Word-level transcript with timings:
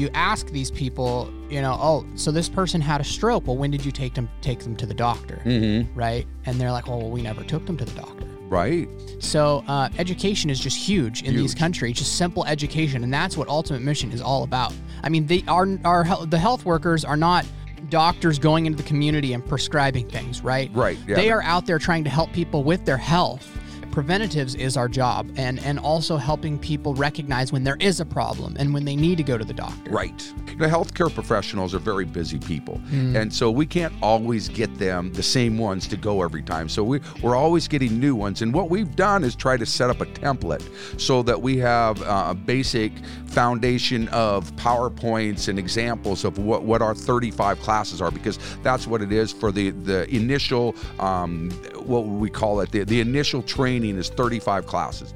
you 0.00 0.10
ask 0.14 0.48
these 0.48 0.70
people, 0.70 1.32
you 1.48 1.60
know, 1.60 1.76
oh, 1.80 2.06
so 2.14 2.32
this 2.32 2.48
person 2.48 2.80
had 2.80 3.00
a 3.00 3.04
stroke. 3.04 3.46
Well, 3.46 3.56
when 3.56 3.70
did 3.70 3.84
you 3.84 3.92
take 3.92 4.14
them 4.14 4.28
take 4.40 4.60
them 4.60 4.74
to 4.76 4.86
the 4.86 4.94
doctor? 4.94 5.40
Mm-hmm. 5.44 5.96
Right? 5.98 6.26
And 6.46 6.60
they're 6.60 6.72
like, 6.72 6.88
oh, 6.88 6.96
well, 6.96 7.10
we 7.10 7.22
never 7.22 7.44
took 7.44 7.66
them 7.66 7.76
to 7.76 7.84
the 7.84 8.00
doctor. 8.00 8.26
Right. 8.48 8.88
So 9.20 9.62
uh, 9.68 9.90
education 9.98 10.50
is 10.50 10.58
just 10.58 10.76
huge 10.76 11.22
in 11.22 11.36
these 11.36 11.54
countries, 11.54 11.98
just 11.98 12.16
simple 12.16 12.44
education, 12.46 13.04
and 13.04 13.14
that's 13.14 13.36
what 13.36 13.46
Ultimate 13.46 13.82
Mission 13.82 14.10
is 14.10 14.20
all 14.20 14.42
about. 14.42 14.72
I 15.04 15.08
mean, 15.08 15.26
they 15.26 15.44
are 15.46 15.68
our 15.84 16.02
hel- 16.02 16.26
the 16.26 16.38
health 16.38 16.64
workers 16.64 17.04
are 17.04 17.16
not 17.16 17.46
doctors 17.90 18.38
going 18.38 18.66
into 18.66 18.76
the 18.76 18.88
community 18.88 19.32
and 19.34 19.46
prescribing 19.46 20.08
things, 20.08 20.42
right? 20.42 20.70
Right, 20.74 20.98
yeah. 21.06 21.16
They 21.16 21.30
are 21.30 21.42
out 21.42 21.66
there 21.66 21.78
trying 21.78 22.04
to 22.04 22.10
help 22.10 22.32
people 22.32 22.64
with 22.64 22.84
their 22.84 22.96
health. 22.96 23.56
Preventatives 23.90 24.54
is 24.54 24.76
our 24.76 24.88
job, 24.88 25.30
and 25.36 25.58
and 25.60 25.78
also 25.78 26.16
helping 26.16 26.58
people 26.58 26.94
recognize 26.94 27.52
when 27.52 27.64
there 27.64 27.76
is 27.80 28.00
a 28.00 28.04
problem 28.04 28.56
and 28.58 28.72
when 28.72 28.84
they 28.84 28.94
need 28.94 29.18
to 29.18 29.24
go 29.24 29.36
to 29.36 29.44
the 29.44 29.52
doctor. 29.52 29.90
Right. 29.90 30.32
You 30.48 30.56
know, 30.56 30.68
healthcare 30.68 31.12
professionals 31.12 31.74
are 31.74 31.78
very 31.78 32.04
busy 32.04 32.38
people. 32.38 32.80
Mm. 32.90 33.20
And 33.20 33.34
so 33.34 33.50
we 33.50 33.66
can't 33.66 33.92
always 34.02 34.48
get 34.48 34.78
them 34.78 35.12
the 35.12 35.22
same 35.22 35.58
ones 35.58 35.88
to 35.88 35.96
go 35.96 36.22
every 36.22 36.42
time. 36.42 36.68
So 36.68 36.84
we, 36.84 37.00
we're 37.22 37.36
always 37.36 37.66
getting 37.66 37.98
new 37.98 38.14
ones. 38.14 38.42
And 38.42 38.54
what 38.54 38.70
we've 38.70 38.94
done 38.94 39.24
is 39.24 39.34
try 39.34 39.56
to 39.56 39.66
set 39.66 39.90
up 39.90 40.00
a 40.00 40.06
template 40.06 40.62
so 41.00 41.22
that 41.24 41.40
we 41.40 41.56
have 41.58 42.00
uh, 42.02 42.26
a 42.28 42.34
basic 42.34 42.92
foundation 43.26 44.08
of 44.08 44.54
PowerPoints 44.56 45.48
and 45.48 45.58
examples 45.58 46.24
of 46.24 46.38
what, 46.38 46.62
what 46.62 46.82
our 46.82 46.94
35 46.94 47.60
classes 47.60 48.00
are, 48.00 48.10
because 48.10 48.38
that's 48.62 48.86
what 48.86 49.02
it 49.02 49.12
is 49.12 49.32
for 49.32 49.50
the, 49.50 49.70
the 49.70 50.08
initial, 50.14 50.74
um, 50.98 51.50
what 51.76 52.06
we 52.06 52.30
call 52.30 52.60
it? 52.60 52.70
The, 52.70 52.84
the 52.84 53.00
initial 53.00 53.42
training 53.42 53.79
is 53.84 54.08
35 54.10 54.66
classes. 54.66 55.14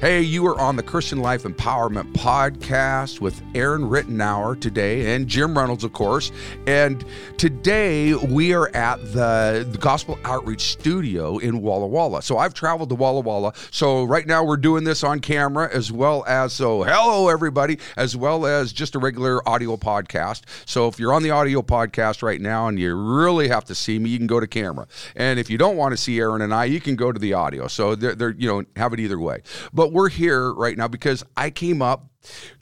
Hey, 0.00 0.20
you 0.20 0.46
are 0.46 0.56
on 0.60 0.76
the 0.76 0.82
Christian 0.84 1.18
Life 1.18 1.42
Empowerment 1.42 2.12
Podcast 2.12 3.20
with 3.20 3.42
Aaron 3.56 3.82
Rittenour 3.82 4.60
today 4.60 5.16
and 5.16 5.26
Jim 5.26 5.58
Reynolds, 5.58 5.82
of 5.82 5.92
course. 5.92 6.30
And 6.68 7.04
today 7.36 8.14
we 8.14 8.54
are 8.54 8.68
at 8.76 8.98
the, 9.12 9.66
Gospel 9.80 10.16
Outreach 10.22 10.70
Studio 10.70 11.38
in 11.38 11.60
Walla 11.62 11.88
Walla. 11.88 12.22
So 12.22 12.38
I've 12.38 12.54
traveled 12.54 12.90
to 12.90 12.94
Walla 12.94 13.22
Walla. 13.22 13.52
So 13.72 14.04
right 14.04 14.24
now 14.24 14.44
we're 14.44 14.56
doing 14.56 14.84
this 14.84 15.02
on 15.02 15.18
camera 15.18 15.68
as 15.74 15.90
well 15.90 16.24
as, 16.28 16.52
so 16.52 16.84
hello 16.84 17.28
everybody, 17.28 17.80
as 17.96 18.16
well 18.16 18.46
as 18.46 18.72
just 18.72 18.94
a 18.94 19.00
regular 19.00 19.46
audio 19.48 19.76
podcast. 19.76 20.42
So 20.64 20.86
if 20.86 21.00
you're 21.00 21.12
on 21.12 21.24
the 21.24 21.32
audio 21.32 21.60
podcast 21.60 22.22
right 22.22 22.40
now 22.40 22.68
and 22.68 22.78
you 22.78 22.94
really 22.94 23.48
have 23.48 23.64
to 23.64 23.74
see 23.74 23.98
me, 23.98 24.10
you 24.10 24.18
can 24.18 24.28
go 24.28 24.38
to 24.38 24.46
camera. 24.46 24.86
And 25.16 25.40
if 25.40 25.50
you 25.50 25.58
don't 25.58 25.76
want 25.76 25.90
to 25.90 25.96
see 25.96 26.20
Aaron 26.20 26.40
and 26.40 26.54
I, 26.54 26.66
you 26.66 26.80
can 26.80 26.94
go 26.94 27.10
to 27.10 27.18
the 27.18 27.32
audio. 27.32 27.66
So 27.66 27.96
they're, 27.96 28.14
they're 28.14 28.30
you 28.30 28.46
know, 28.46 28.64
have 28.76 28.92
it 28.92 29.00
either 29.00 29.18
way. 29.18 29.42
But 29.72 29.87
we're 29.92 30.08
here 30.08 30.52
right 30.52 30.76
now 30.76 30.88
because 30.88 31.24
I 31.36 31.50
came 31.50 31.82
up 31.82 32.08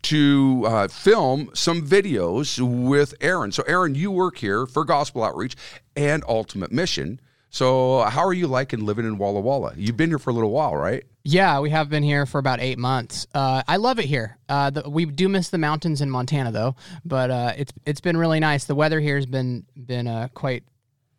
to 0.02 0.64
uh, 0.66 0.88
film 0.88 1.50
some 1.54 1.86
videos 1.86 2.60
with 2.60 3.14
Aaron. 3.20 3.52
So, 3.52 3.62
Aaron, 3.66 3.94
you 3.94 4.10
work 4.10 4.38
here 4.38 4.66
for 4.66 4.84
Gospel 4.84 5.24
Outreach 5.24 5.56
and 5.96 6.22
Ultimate 6.28 6.72
Mission. 6.72 7.20
So, 7.50 8.02
how 8.02 8.24
are 8.26 8.32
you 8.32 8.46
liking 8.46 8.84
living 8.84 9.06
in 9.06 9.18
Walla 9.18 9.40
Walla? 9.40 9.72
You've 9.76 9.96
been 9.96 10.10
here 10.10 10.18
for 10.18 10.30
a 10.30 10.32
little 10.32 10.50
while, 10.50 10.76
right? 10.76 11.04
Yeah, 11.24 11.58
we 11.60 11.70
have 11.70 11.88
been 11.88 12.02
here 12.02 12.26
for 12.26 12.38
about 12.38 12.60
eight 12.60 12.78
months. 12.78 13.26
Uh, 13.34 13.62
I 13.66 13.78
love 13.78 13.98
it 13.98 14.04
here. 14.04 14.36
Uh, 14.48 14.70
the, 14.70 14.88
we 14.88 15.06
do 15.06 15.28
miss 15.28 15.48
the 15.48 15.58
mountains 15.58 16.00
in 16.00 16.10
Montana 16.10 16.52
though, 16.52 16.76
but 17.04 17.30
uh, 17.30 17.52
it's 17.56 17.72
it's 17.84 18.00
been 18.00 18.16
really 18.16 18.40
nice. 18.40 18.64
The 18.64 18.74
weather 18.74 19.00
here 19.00 19.16
has 19.16 19.26
been 19.26 19.64
been 19.74 20.06
uh, 20.06 20.28
quite 20.34 20.64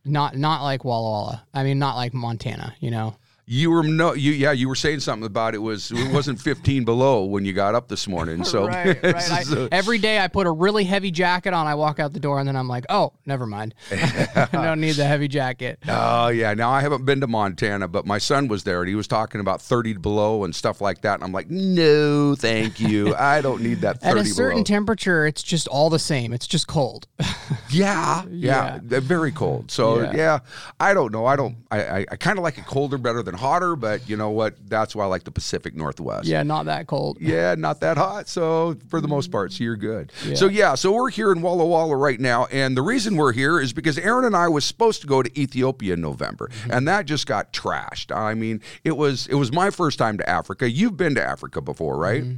not 0.05 0.38
not 0.38 0.63
like 0.63 0.85
Walla 0.85 1.09
Walla. 1.09 1.44
I 1.53 1.63
mean, 1.63 1.80
not 1.80 1.95
like 1.95 2.13
Montana. 2.13 2.75
You 2.80 2.91
know. 2.91 3.16
You 3.50 3.72
were 3.72 3.81
no, 3.84 4.14
you 4.14 4.34
yeah, 4.34 4.52
you 4.52 4.67
were 4.67 4.76
saying 4.76 5.00
something 5.00 5.26
about 5.26 5.56
it 5.56 5.59
was 5.59 5.90
it 5.90 6.12
wasn't 6.12 6.42
15 6.42 6.84
below 6.84 7.23
when 7.23 7.45
you 7.45 7.53
got 7.53 7.76
up 7.76 7.88
this 7.88 8.06
morning. 8.06 8.44
So, 8.44 8.67
right, 8.67 9.02
right. 9.02 9.31
I, 9.31 9.70
every 9.72 10.00
day 10.00 10.20
I 10.20 10.28
put 10.28 10.48
a 10.48 10.52
really 10.52 10.84
heavy 10.84 11.12
jacket 11.12 11.53
on. 11.53 11.66
I 11.66 11.75
walk 11.75 11.98
out 11.98 12.12
the 12.12 12.20
door 12.20 12.40
and 12.40 12.48
then 12.48 12.58
I'm 12.58 12.68
like, 12.68 12.84
oh, 12.90 13.14
never 13.25 13.45
mind. 13.45 13.73
I 13.92 14.50
don't 14.52 14.81
need 14.81 14.97
the 14.97 15.06
heavy 15.06 15.30
jacket. 15.30 15.80
Oh 15.88 16.28
yeah. 16.28 16.53
Now 16.56 16.72
I 16.72 16.81
haven't 16.81 17.06
been 17.06 17.22
to 17.22 17.28
Montana, 17.28 17.88
but 17.88 18.06
my 18.06 18.18
son 18.18 18.50
was 18.50 18.66
there 18.66 18.81
and 18.81 18.90
he 18.90 18.96
was 18.96 19.08
talking 19.08 19.40
about 19.40 19.62
30 19.62 19.94
below 19.94 20.44
and 20.44 20.53
stuff 20.53 20.81
like 20.81 21.03
that. 21.03 21.14
And 21.14 21.24
I'm 21.24 21.31
like, 21.31 21.50
no, 21.50 22.35
thank 22.35 22.81
you. 22.81 23.16
I 23.16 23.40
don't 23.40 23.62
need 23.62 23.79
that 23.79 24.02
30 24.02 24.19
At 24.19 24.25
a 24.25 24.29
certain 24.29 24.52
below. 24.58 24.64
temperature, 24.66 25.25
it's 25.25 25.41
just 25.41 25.69
all 25.69 25.90
the 25.90 26.00
same. 26.00 26.34
It's 26.34 26.47
just 26.47 26.68
cold. 26.68 27.08
Yeah, 27.69 28.25
yeah, 28.29 28.79
they're 28.84 29.00
very 29.00 29.31
cold. 29.31 29.72
So 29.72 30.02
Yeah. 30.02 30.12
yeah, 30.16 30.40
I 30.81 30.94
don't 30.94 31.14
know. 31.14 31.25
I 31.25 31.38
don't. 31.38 31.56
I 31.72 31.88
I, 32.00 32.06
I 32.12 32.16
kind 32.18 32.38
of 32.38 32.44
like 32.44 32.58
it 32.58 32.66
colder 32.66 32.97
better 32.97 33.24
than 33.24 33.37
hotter, 33.38 33.75
but 33.75 34.08
you 34.09 34.18
know 34.18 34.30
what? 34.30 34.56
That's 34.68 34.96
why 34.96 35.03
I 35.03 35.08
like 35.08 35.24
the 35.24 35.31
Pacific 35.31 35.75
Northwest. 35.75 36.28
yeah, 36.28 36.44
not 36.44 36.66
that 36.66 36.88
cold. 36.88 37.18
Yeah, 37.20 37.56
not 37.56 37.80
that 37.81 37.98
hot. 37.98 38.28
So 38.28 38.78
for 38.90 39.02
the 39.02 39.08
most 39.08 39.31
part, 39.31 39.53
so 39.53 39.64
you're 39.64 39.75
good. 39.75 40.12
So 40.36 40.48
yeah, 40.48 40.75
so 40.75 40.92
we're 40.92 41.09
here 41.09 41.31
in 41.31 41.42
Walla 41.42 41.66
Walla 41.66 41.96
right 41.96 42.20
now, 42.20 42.46
and 42.47 42.76
the 42.76 42.81
reason 42.81 43.16
we're 43.16 43.34
here 43.34 43.59
is 43.59 43.74
because 43.74 43.97
Aaron 43.97 44.26
and 44.26 44.36
I 44.36 44.47
was 44.47 44.66
supposed 44.66 45.02
to 45.02 45.08
go 45.08 45.24
to 45.24 45.40
Ethiopia 45.40 45.94
in 45.94 46.02
November, 46.02 46.47
mm-hmm. 46.47 46.72
and 46.72 46.88
that 46.88 47.06
just 47.06 47.28
got 47.28 47.53
trashed. 47.53 48.16
I 48.16 48.34
mean, 48.34 48.62
it 48.84 48.97
was 48.97 49.28
it 49.28 49.36
was 49.36 49.52
my 49.52 49.70
first 49.70 49.97
time 49.97 50.18
to 50.18 50.30
Africa. 50.30 50.70
You've 50.70 50.97
been 50.97 51.16
to 51.16 51.24
Africa 51.24 51.62
before, 51.62 51.97
right? 51.97 52.24
Mm-hmm. 52.24 52.38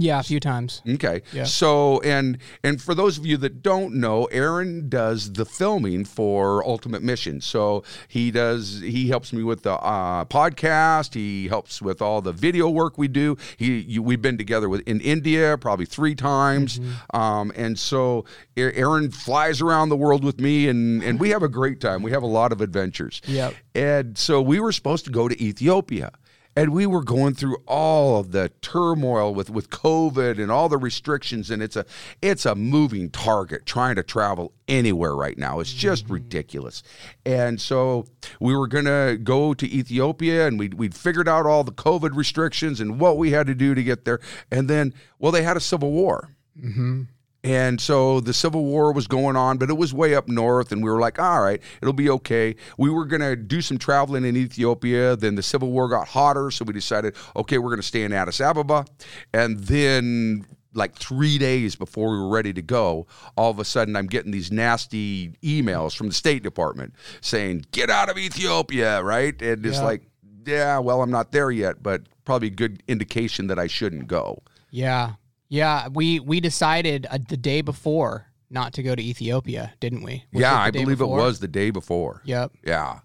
Yeah, 0.00 0.20
a 0.20 0.22
few 0.22 0.40
times. 0.40 0.82
Okay. 0.88 1.22
Yeah. 1.32 1.44
So 1.44 2.00
and 2.00 2.38
and 2.64 2.80
for 2.80 2.94
those 2.94 3.18
of 3.18 3.26
you 3.26 3.36
that 3.38 3.62
don't 3.62 3.94
know, 3.94 4.24
Aaron 4.26 4.88
does 4.88 5.32
the 5.32 5.44
filming 5.44 6.04
for 6.04 6.66
Ultimate 6.66 7.02
Mission. 7.02 7.40
So 7.40 7.84
he 8.08 8.30
does 8.30 8.80
he 8.80 9.08
helps 9.08 9.32
me 9.32 9.42
with 9.42 9.62
the 9.62 9.74
uh, 9.74 10.24
podcast. 10.24 11.14
He 11.14 11.48
helps 11.48 11.82
with 11.82 12.00
all 12.00 12.22
the 12.22 12.32
video 12.32 12.68
work 12.68 12.96
we 12.96 13.08
do. 13.08 13.36
He 13.56 13.80
you, 13.80 14.02
we've 14.02 14.22
been 14.22 14.38
together 14.38 14.68
with 14.68 14.80
in 14.88 15.00
India 15.00 15.58
probably 15.58 15.86
three 15.86 16.14
times. 16.14 16.80
Um, 17.12 17.52
and 17.54 17.78
so 17.78 18.24
Aaron 18.56 19.10
flies 19.10 19.60
around 19.60 19.90
the 19.90 19.96
world 19.96 20.24
with 20.24 20.40
me, 20.40 20.68
and 20.68 21.02
and 21.02 21.20
we 21.20 21.30
have 21.30 21.42
a 21.42 21.48
great 21.48 21.80
time. 21.80 22.02
We 22.02 22.12
have 22.12 22.22
a 22.22 22.26
lot 22.26 22.52
of 22.52 22.60
adventures. 22.60 23.20
Yep. 23.26 23.54
And 23.74 24.18
so 24.18 24.40
we 24.40 24.60
were 24.60 24.72
supposed 24.72 25.04
to 25.04 25.10
go 25.10 25.28
to 25.28 25.42
Ethiopia. 25.42 26.12
And 26.60 26.74
we 26.74 26.84
were 26.84 27.02
going 27.02 27.32
through 27.32 27.56
all 27.66 28.20
of 28.20 28.32
the 28.32 28.50
turmoil 28.60 29.32
with, 29.32 29.48
with 29.48 29.70
COVID 29.70 30.38
and 30.38 30.52
all 30.52 30.68
the 30.68 30.76
restrictions, 30.76 31.50
and 31.50 31.62
it's 31.62 31.74
a 31.74 31.86
it's 32.20 32.44
a 32.44 32.54
moving 32.54 33.08
target 33.08 33.64
trying 33.64 33.96
to 33.96 34.02
travel 34.02 34.52
anywhere 34.68 35.16
right 35.16 35.38
now. 35.38 35.60
It's 35.60 35.72
just 35.72 36.04
mm-hmm. 36.04 36.12
ridiculous. 36.12 36.82
And 37.24 37.58
so 37.58 38.04
we 38.40 38.54
were 38.54 38.66
gonna 38.66 39.16
go 39.16 39.54
to 39.54 39.66
Ethiopia, 39.66 40.46
and 40.46 40.58
we 40.58 40.68
we'd 40.68 40.94
figured 40.94 41.28
out 41.28 41.46
all 41.46 41.64
the 41.64 41.72
COVID 41.72 42.14
restrictions 42.14 42.78
and 42.78 43.00
what 43.00 43.16
we 43.16 43.30
had 43.30 43.46
to 43.46 43.54
do 43.54 43.74
to 43.74 43.82
get 43.82 44.04
there. 44.04 44.20
And 44.50 44.68
then, 44.68 44.92
well, 45.18 45.32
they 45.32 45.42
had 45.42 45.56
a 45.56 45.60
civil 45.60 45.90
war. 45.92 46.28
Mm-hmm. 46.62 47.04
And 47.42 47.80
so 47.80 48.20
the 48.20 48.34
Civil 48.34 48.64
War 48.64 48.92
was 48.92 49.06
going 49.06 49.34
on, 49.34 49.56
but 49.56 49.70
it 49.70 49.76
was 49.78 49.94
way 49.94 50.14
up 50.14 50.28
north, 50.28 50.72
and 50.72 50.82
we 50.84 50.90
were 50.90 51.00
like, 51.00 51.18
all 51.18 51.40
right, 51.42 51.60
it'll 51.80 51.94
be 51.94 52.10
okay. 52.10 52.54
We 52.76 52.90
were 52.90 53.06
going 53.06 53.22
to 53.22 53.34
do 53.34 53.62
some 53.62 53.78
traveling 53.78 54.24
in 54.26 54.36
Ethiopia. 54.36 55.16
Then 55.16 55.36
the 55.36 55.42
Civil 55.42 55.70
War 55.70 55.88
got 55.88 56.08
hotter, 56.08 56.50
so 56.50 56.64
we 56.66 56.74
decided, 56.74 57.16
okay, 57.36 57.56
we're 57.56 57.70
going 57.70 57.80
to 57.80 57.86
stay 57.86 58.02
in 58.02 58.12
Addis 58.12 58.40
Ababa. 58.42 58.84
And 59.32 59.58
then, 59.60 60.44
like 60.74 60.94
three 60.96 61.38
days 61.38 61.76
before 61.76 62.10
we 62.10 62.18
were 62.18 62.28
ready 62.28 62.52
to 62.52 62.62
go, 62.62 63.06
all 63.36 63.50
of 63.50 63.58
a 63.58 63.64
sudden 63.64 63.96
I'm 63.96 64.06
getting 64.06 64.32
these 64.32 64.52
nasty 64.52 65.30
emails 65.42 65.96
from 65.96 66.08
the 66.08 66.14
State 66.14 66.42
Department 66.42 66.94
saying, 67.22 67.64
get 67.72 67.88
out 67.90 68.08
of 68.10 68.18
Ethiopia, 68.18 69.02
right? 69.02 69.40
And 69.42 69.64
it's 69.66 69.78
Yeah. 69.78 69.84
like, 69.84 70.02
yeah, 70.46 70.78
well, 70.78 71.02
I'm 71.02 71.10
not 71.10 71.32
there 71.32 71.50
yet, 71.50 71.82
but 71.82 72.02
probably 72.24 72.48
a 72.48 72.52
good 72.52 72.82
indication 72.86 73.46
that 73.48 73.58
I 73.58 73.66
shouldn't 73.66 74.06
go. 74.06 74.42
Yeah, 74.70 75.14
yeah. 75.50 75.88
We 75.88 76.20
we 76.20 76.40
decided 76.40 77.06
uh, 77.10 77.18
the 77.28 77.36
day 77.36 77.60
before 77.60 78.26
not 78.48 78.72
to 78.74 78.82
go 78.82 78.94
to 78.94 79.02
Ethiopia, 79.02 79.74
didn't 79.80 80.02
we? 80.02 80.24
Was 80.32 80.40
yeah, 80.40 80.58
I 80.58 80.70
believe 80.70 80.98
before? 80.98 81.18
it 81.18 81.22
was 81.22 81.40
the 81.40 81.48
day 81.48 81.70
before. 81.70 82.22
Yep. 82.24 82.52
Yeah. 82.64 83.00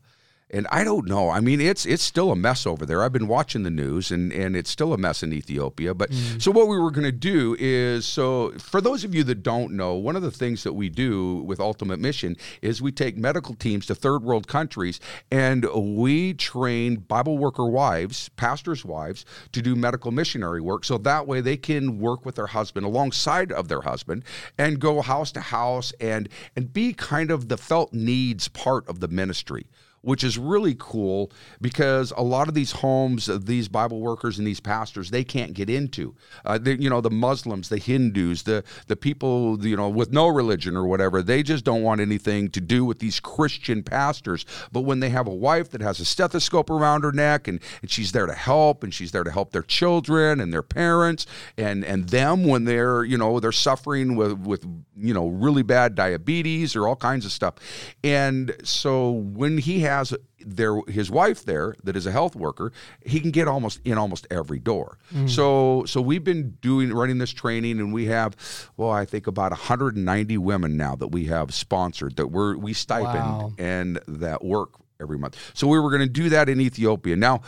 And 0.52 0.68
I 0.72 0.84
don't 0.84 1.08
know. 1.08 1.32
I 1.32 1.40
mean, 1.40 1.60
it's 1.60 1.88
it's 1.88 2.04
still 2.04 2.32
a 2.32 2.36
mess 2.36 2.68
over 2.68 2.86
there. 2.86 3.04
I've 3.04 3.12
been 3.12 3.28
watching 3.28 3.64
the 3.64 3.72
news, 3.72 4.12
and 4.12 4.32
and 4.32 4.56
it's 4.56 4.70
still 4.70 4.94
a 4.94 4.98
mess 4.98 5.24
in 5.24 5.34
Ethiopia. 5.34 5.96
But 5.96 6.12
mm. 6.12 6.40
so 6.40 6.52
what 6.52 6.68
we 6.68 6.78
were 6.78 6.92
going 6.92 7.06
to 7.06 7.12
do 7.12 7.56
is 7.60 8.06
so 8.06 8.52
for 8.60 8.80
those 8.80 9.04
of 9.04 9.16
you 9.16 9.24
that 9.24 9.42
don't 9.42 9.74
know, 9.74 9.96
one 9.96 10.16
of 10.16 10.22
the 10.22 10.30
things 10.30 10.62
that 10.64 10.74
we 10.74 10.88
do 10.88 11.38
with 11.38 11.60
Ultimate 11.60 12.00
Mission 12.00 12.38
is 12.62 12.80
we 12.80 12.92
take 12.92 13.18
medical 13.18 13.56
teams 13.56 13.88
to 13.88 13.96
third 13.96 14.22
world 14.22 14.48
countries, 14.48 15.00
and 15.32 15.66
we 15.74 16.36
train 16.36 16.98
Bible 16.98 17.40
worker 17.40 17.66
wives, 17.66 18.30
pastors' 18.30 18.86
wives, 18.86 19.26
to 19.52 19.64
do 19.64 19.76
medical 19.76 20.12
missionary 20.12 20.62
work. 20.62 20.86
So 20.86 21.00
that 21.00 21.26
way 21.26 21.42
they 21.42 21.58
can 21.58 22.00
work 22.00 22.24
with 22.24 22.36
their 22.36 22.48
husband 22.48 22.86
alongside 22.86 23.52
of 23.52 23.68
their 23.68 23.82
husband 23.82 24.24
and 24.60 24.80
go 24.80 25.02
house 25.02 25.32
to 25.32 25.42
house 25.42 25.92
and 26.00 26.30
and 26.56 26.72
be 26.72 26.94
kind 26.94 27.32
of 27.32 27.50
the 27.50 27.58
felt 27.58 27.94
needs 27.94 28.48
part 28.48 28.88
of 28.88 29.00
the 29.00 29.08
ministry 29.08 29.66
which 30.06 30.24
is 30.24 30.38
really 30.38 30.76
cool 30.78 31.32
because 31.60 32.14
a 32.16 32.22
lot 32.22 32.48
of 32.48 32.54
these 32.54 32.72
homes, 32.72 33.26
these 33.44 33.68
Bible 33.68 34.02
workers 34.02 34.38
and 34.38 34.46
these 34.46 34.60
pastors, 34.60 35.10
they 35.10 35.24
can't 35.24 35.54
get 35.54 35.68
into. 35.68 36.14
Uh, 36.46 36.60
you 36.64 36.92
know, 36.92 37.02
the 37.02 37.10
Muslims, 37.10 37.70
the 37.70 37.80
Hindus, 37.80 38.44
the 38.44 38.64
the 38.86 38.96
people, 38.96 39.66
you 39.66 39.76
know, 39.76 39.90
with 39.90 40.12
no 40.12 40.28
religion 40.28 40.78
or 40.78 40.86
whatever, 40.86 41.24
they 41.24 41.42
just 41.42 41.66
don't 41.66 41.82
want 41.82 42.02
anything 42.02 42.50
to 42.52 42.62
do 42.62 42.86
with 42.86 43.00
these 43.00 43.20
Christian 43.20 43.82
pastors. 43.82 44.46
But 44.72 44.82
when 44.82 45.00
they 45.00 45.10
have 45.10 45.26
a 45.26 45.34
wife 45.34 45.72
that 45.72 45.82
has 45.82 46.00
a 46.00 46.06
stethoscope 46.06 46.70
around 46.70 47.04
her 47.04 47.12
neck 47.12 47.48
and, 47.48 47.60
and 47.82 47.90
she's 47.90 48.12
there 48.12 48.28
to 48.28 48.34
help 48.34 48.84
and 48.84 48.94
she's 48.94 49.12
there 49.12 49.24
to 49.24 49.32
help 49.32 49.54
their 49.54 49.64
children 49.64 50.40
and 50.40 50.54
their 50.54 50.62
parents 50.62 51.26
and 51.58 51.84
and 51.84 52.10
them 52.10 52.46
when 52.46 52.66
they're 52.66 53.04
you 53.04 53.18
know 53.18 53.40
they're 53.40 53.52
suffering 53.52 54.16
with 54.16 54.38
with 54.40 54.64
you 54.96 55.14
know 55.14 55.28
really 55.28 55.64
bad 55.64 55.96
diabetes 55.96 56.76
or 56.76 56.88
all 56.88 56.96
kinds 56.96 57.26
of 57.26 57.32
stuff 57.32 57.56
and 58.04 58.56
so 58.64 59.10
when 59.12 59.58
he 59.58 59.80
has 59.96 60.14
their 60.46 60.80
his 60.88 61.10
wife 61.10 61.46
there 61.46 61.76
that 61.84 61.96
is 61.96 62.06
a 62.06 62.12
health 62.12 62.36
worker 62.36 62.72
he 63.06 63.20
can 63.20 63.32
get 63.32 63.48
almost 63.48 63.80
in 63.86 63.98
almost 63.98 64.28
every 64.30 64.60
door 64.60 64.98
mm. 65.14 65.30
so 65.30 65.84
so 65.86 66.02
we've 66.02 66.24
been 66.24 66.52
doing 66.62 66.94
running 66.94 67.18
this 67.18 67.32
training 67.32 67.80
and 67.80 67.94
we 67.94 68.06
have 68.06 68.36
well 68.78 68.92
i 68.92 69.06
think 69.06 69.28
about 69.28 69.52
190 69.52 70.38
women 70.38 70.78
now 70.78 70.96
that 70.96 71.08
we 71.08 71.26
have 71.26 71.54
sponsored 71.54 72.16
that 72.16 72.28
we're 72.28 72.56
we 72.58 72.74
stipend 72.74 73.16
wow. 73.16 73.54
and 73.58 74.00
that 74.08 74.44
work 74.44 74.72
every 75.00 75.18
month 75.18 75.52
so 75.54 75.68
we 75.68 75.80
were 75.80 75.90
going 75.90 76.02
to 76.02 76.10
do 76.10 76.30
that 76.30 76.50
in 76.50 76.60
ethiopia 76.62 77.16
now 77.16 77.42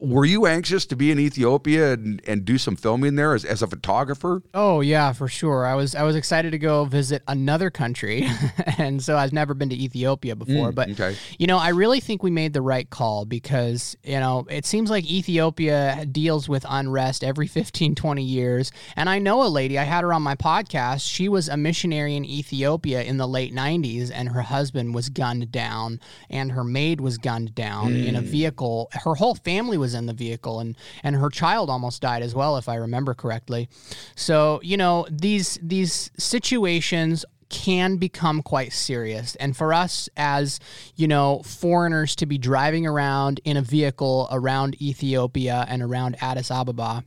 were 0.00 0.24
you 0.24 0.46
anxious 0.46 0.86
to 0.86 0.96
be 0.96 1.10
in 1.10 1.18
Ethiopia 1.18 1.92
and, 1.92 2.22
and 2.26 2.44
do 2.44 2.56
some 2.56 2.74
filming 2.74 3.16
there 3.16 3.34
as, 3.34 3.44
as 3.44 3.60
a 3.60 3.66
photographer? 3.66 4.42
Oh 4.54 4.80
yeah, 4.80 5.12
for 5.12 5.28
sure. 5.28 5.66
I 5.66 5.74
was 5.74 5.94
I 5.94 6.02
was 6.02 6.16
excited 6.16 6.52
to 6.52 6.58
go 6.58 6.86
visit 6.86 7.22
another 7.28 7.70
country, 7.70 8.26
and 8.78 9.02
so 9.02 9.16
I've 9.16 9.32
never 9.32 9.52
been 9.52 9.68
to 9.68 9.76
Ethiopia 9.76 10.34
before. 10.34 10.72
Mm, 10.72 10.74
but 10.74 10.90
okay. 10.90 11.16
you 11.38 11.46
know, 11.46 11.58
I 11.58 11.68
really 11.68 12.00
think 12.00 12.22
we 12.22 12.30
made 12.30 12.54
the 12.54 12.62
right 12.62 12.88
call 12.88 13.26
because 13.26 13.96
you 14.02 14.18
know 14.18 14.46
it 14.48 14.64
seems 14.64 14.90
like 14.90 15.04
Ethiopia 15.04 16.06
deals 16.10 16.48
with 16.48 16.64
unrest 16.68 17.22
every 17.22 17.46
15, 17.46 17.94
20 17.94 18.22
years. 18.22 18.72
And 18.96 19.08
I 19.08 19.18
know 19.18 19.42
a 19.42 19.48
lady. 19.48 19.78
I 19.78 19.84
had 19.84 20.02
her 20.02 20.12
on 20.14 20.22
my 20.22 20.34
podcast. 20.34 21.08
She 21.08 21.28
was 21.28 21.48
a 21.48 21.56
missionary 21.56 22.16
in 22.16 22.24
Ethiopia 22.24 23.02
in 23.02 23.18
the 23.18 23.28
late 23.28 23.54
'90s, 23.54 24.10
and 24.12 24.30
her 24.30 24.42
husband 24.42 24.94
was 24.94 25.10
gunned 25.10 25.52
down, 25.52 26.00
and 26.30 26.52
her 26.52 26.64
maid 26.64 27.00
was 27.00 27.18
gunned 27.18 27.54
down 27.54 27.92
mm. 27.92 28.06
in 28.06 28.16
a 28.16 28.22
mm. 28.22 28.26
vehicle. 28.26 28.88
Her 28.92 29.14
whole 29.14 29.34
family 29.34 29.76
was 29.76 29.89
was 29.90 29.98
in 29.98 30.06
the 30.06 30.12
vehicle 30.12 30.60
and 30.60 30.76
and 31.02 31.16
her 31.16 31.28
child 31.28 31.68
almost 31.68 32.00
died 32.00 32.22
as 32.22 32.34
well 32.34 32.56
if 32.56 32.68
I 32.68 32.76
remember 32.76 33.14
correctly. 33.14 33.68
So, 34.14 34.60
you 34.62 34.76
know, 34.76 35.06
these 35.10 35.58
these 35.62 36.10
situations 36.16 37.24
can 37.48 37.96
become 37.96 38.42
quite 38.42 38.72
serious. 38.72 39.34
And 39.36 39.56
for 39.56 39.74
us 39.74 40.08
as, 40.16 40.60
you 40.94 41.08
know, 41.08 41.42
foreigners 41.42 42.14
to 42.16 42.26
be 42.26 42.38
driving 42.38 42.86
around 42.86 43.40
in 43.44 43.56
a 43.56 43.62
vehicle 43.62 44.28
around 44.30 44.80
Ethiopia 44.80 45.66
and 45.68 45.82
around 45.82 46.16
Addis 46.22 46.52
Ababa, 46.52 47.02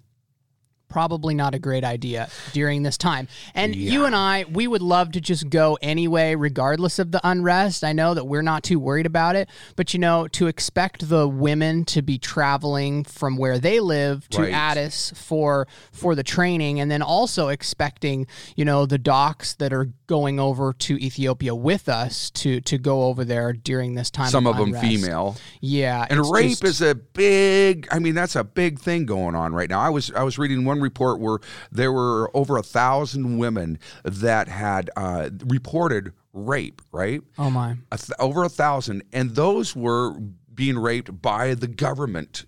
probably 0.94 1.34
not 1.34 1.56
a 1.56 1.60
great 1.60 1.84
idea 1.84 2.30
during 2.52 2.84
this 2.84 2.98
time. 2.98 3.28
And 3.56 3.76
yeah. 3.76 3.92
you 3.92 4.06
and 4.06 4.16
I, 4.16 4.46
we 4.52 4.68
would 4.68 4.84
love 4.84 5.12
to 5.14 5.22
just 5.22 5.50
go 5.50 5.76
anyway, 5.82 6.36
regardless 6.36 7.00
of 7.00 7.12
the 7.12 7.20
unrest. 7.24 7.84
I 7.84 7.94
know 7.94 8.14
that 8.14 8.26
we're 8.26 8.44
not 8.44 8.62
too 8.62 8.80
worried 8.80 9.08
about 9.08 9.36
it, 9.36 9.50
but 9.76 9.96
you 9.96 10.00
know, 10.00 10.28
to 10.30 10.46
expect 10.46 11.10
the 11.10 11.28
women 11.28 11.84
to 11.86 12.04
be 12.04 12.20
traveling 12.20 13.06
from 13.06 13.38
where 13.38 13.58
they 13.58 13.80
live 13.80 14.30
to 14.30 14.44
right. 14.44 14.54
Addis 14.54 15.12
for 15.16 15.68
for 15.92 16.14
the 16.14 16.24
training, 16.24 16.80
and 16.80 16.92
then 16.92 17.02
also 17.02 17.48
expecting, 17.48 18.28
you 18.56 18.64
know, 18.64 18.86
the 18.86 19.00
docs 19.00 19.56
that 19.56 19.74
are 19.74 19.90
going 20.14 20.40
over 20.40 20.74
to 20.74 21.04
Ethiopia 21.04 21.56
with 21.56 21.90
us 21.90 22.30
to 22.30 22.62
to 22.62 22.78
go 22.78 23.06
over 23.06 23.26
there 23.26 23.52
during 23.52 23.96
this 23.96 24.12
time. 24.12 24.30
Some 24.30 24.46
of, 24.46 24.60
of 24.60 24.72
them 24.72 24.80
female. 24.80 25.36
Yeah, 25.60 26.06
and 26.08 26.24
rape 26.30 26.50
just, 26.52 26.64
is 26.64 26.82
a 26.84 26.94
big. 26.94 27.88
I 27.90 27.98
mean, 27.98 28.14
that's 28.14 28.36
a 28.36 28.44
big 28.44 28.78
thing 28.78 29.08
going 29.08 29.34
on 29.34 29.56
right 29.56 29.68
now. 29.68 29.80
I 29.80 29.90
was 29.90 30.12
I 30.12 30.22
was 30.22 30.38
reading 30.38 30.66
one 30.66 30.82
report 30.82 31.20
where 31.20 31.40
there 31.72 31.92
were 31.92 32.30
over 32.38 32.58
a 32.58 32.62
thousand 32.62 33.40
women 33.40 33.80
that 34.04 34.48
had 34.50 34.92
uh, 34.96 35.32
reported 35.48 36.14
rape. 36.32 36.84
Right? 36.92 37.24
Oh 37.40 37.50
my! 37.50 37.78
A 37.92 37.98
th- 37.98 38.12
over 38.20 38.44
a 38.44 38.50
thousand, 38.50 39.02
and 39.14 39.32
those 39.32 39.76
were 39.76 40.14
being 40.54 40.78
raped 40.78 41.24
by 41.24 41.56
the 41.56 41.68
government 41.68 42.46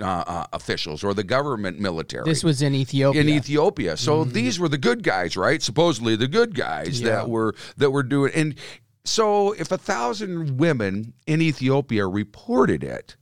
uh, 0.00 0.04
uh, 0.04 0.46
officials 0.52 1.04
or 1.04 1.14
the 1.14 1.24
government 1.24 1.78
military. 1.78 2.24
This 2.24 2.44
was 2.44 2.62
in 2.62 2.74
Ethiopia. 2.74 3.20
In 3.20 3.28
Ethiopia. 3.28 3.96
So 3.96 4.22
mm-hmm. 4.22 4.32
these 4.32 4.58
were 4.58 4.68
the 4.68 4.78
good 4.78 5.02
guys, 5.02 5.36
right? 5.36 5.62
Supposedly 5.62 6.16
the 6.16 6.28
good 6.28 6.54
guys 6.54 7.00
yeah. 7.00 7.10
that 7.10 7.28
were 7.28 7.54
that 7.76 7.90
were 7.90 8.02
doing. 8.02 8.32
And 8.34 8.54
so 9.04 9.52
if 9.52 9.70
a 9.70 9.78
thousand 9.78 10.58
women 10.58 11.14
in 11.26 11.40
Ethiopia 11.40 12.06
reported 12.06 12.82
it, 12.82 13.16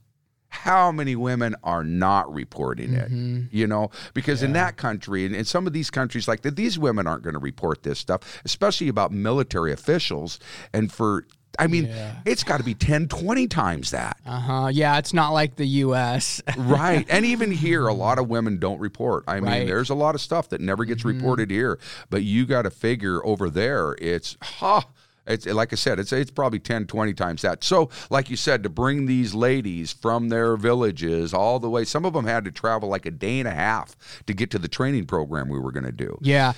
how 0.48 0.92
many 0.92 1.16
women 1.16 1.56
are 1.64 1.82
not 1.82 2.32
reporting 2.32 2.90
mm-hmm. 2.90 3.36
it 3.38 3.52
you 3.52 3.66
know 3.66 3.90
because 4.14 4.40
yeah. 4.40 4.46
in 4.46 4.52
that 4.52 4.76
country 4.76 5.26
and 5.26 5.34
in 5.34 5.44
some 5.44 5.66
of 5.66 5.72
these 5.72 5.90
countries 5.90 6.28
like 6.28 6.42
that 6.42 6.54
these 6.54 6.78
women 6.78 7.08
aren't 7.08 7.24
going 7.24 7.34
to 7.34 7.40
report 7.40 7.82
this 7.82 7.98
stuff 7.98 8.40
especially 8.44 8.86
about 8.86 9.10
military 9.10 9.72
officials 9.72 10.38
and 10.72 10.92
for 10.92 11.26
I 11.58 11.66
mean, 11.66 11.86
yeah. 11.86 12.16
it's 12.24 12.44
got 12.44 12.58
to 12.58 12.64
be 12.64 12.74
10, 12.74 13.08
20 13.08 13.46
times 13.48 13.90
that. 13.90 14.18
Uh 14.26 14.40
huh. 14.40 14.68
Yeah, 14.72 14.98
it's 14.98 15.12
not 15.12 15.30
like 15.30 15.56
the 15.56 15.66
U.S. 15.66 16.42
right. 16.56 17.06
And 17.08 17.24
even 17.24 17.50
here, 17.50 17.86
a 17.86 17.94
lot 17.94 18.18
of 18.18 18.28
women 18.28 18.58
don't 18.58 18.78
report. 18.78 19.24
I 19.26 19.40
mean, 19.40 19.44
right. 19.44 19.66
there's 19.66 19.90
a 19.90 19.94
lot 19.94 20.14
of 20.14 20.20
stuff 20.20 20.48
that 20.50 20.60
never 20.60 20.84
gets 20.84 21.02
mm-hmm. 21.02 21.18
reported 21.18 21.50
here, 21.50 21.78
but 22.10 22.22
you 22.22 22.46
got 22.46 22.62
to 22.62 22.70
figure 22.70 23.24
over 23.24 23.50
there, 23.50 23.96
it's, 24.00 24.36
ha. 24.42 24.80
Huh, 24.80 24.88
it's 25.26 25.46
like 25.46 25.72
I 25.72 25.76
said, 25.76 25.98
it's 25.98 26.12
it's 26.12 26.30
probably 26.30 26.58
10, 26.58 26.86
20 26.86 27.14
times 27.14 27.42
that. 27.42 27.64
So, 27.64 27.88
like 28.10 28.28
you 28.28 28.36
said, 28.36 28.62
to 28.62 28.68
bring 28.68 29.06
these 29.06 29.34
ladies 29.34 29.92
from 29.92 30.28
their 30.28 30.56
villages 30.56 31.32
all 31.32 31.58
the 31.58 31.70
way, 31.70 31.84
some 31.84 32.04
of 32.04 32.12
them 32.12 32.26
had 32.26 32.44
to 32.44 32.50
travel 32.50 32.88
like 32.88 33.06
a 33.06 33.10
day 33.10 33.38
and 33.38 33.48
a 33.48 33.52
half 33.52 33.96
to 34.26 34.34
get 34.34 34.50
to 34.50 34.58
the 34.58 34.68
training 34.68 35.06
program 35.06 35.48
we 35.48 35.58
were 35.58 35.72
going 35.72 35.86
to 35.86 35.92
do. 35.92 36.18
Yeah. 36.20 36.52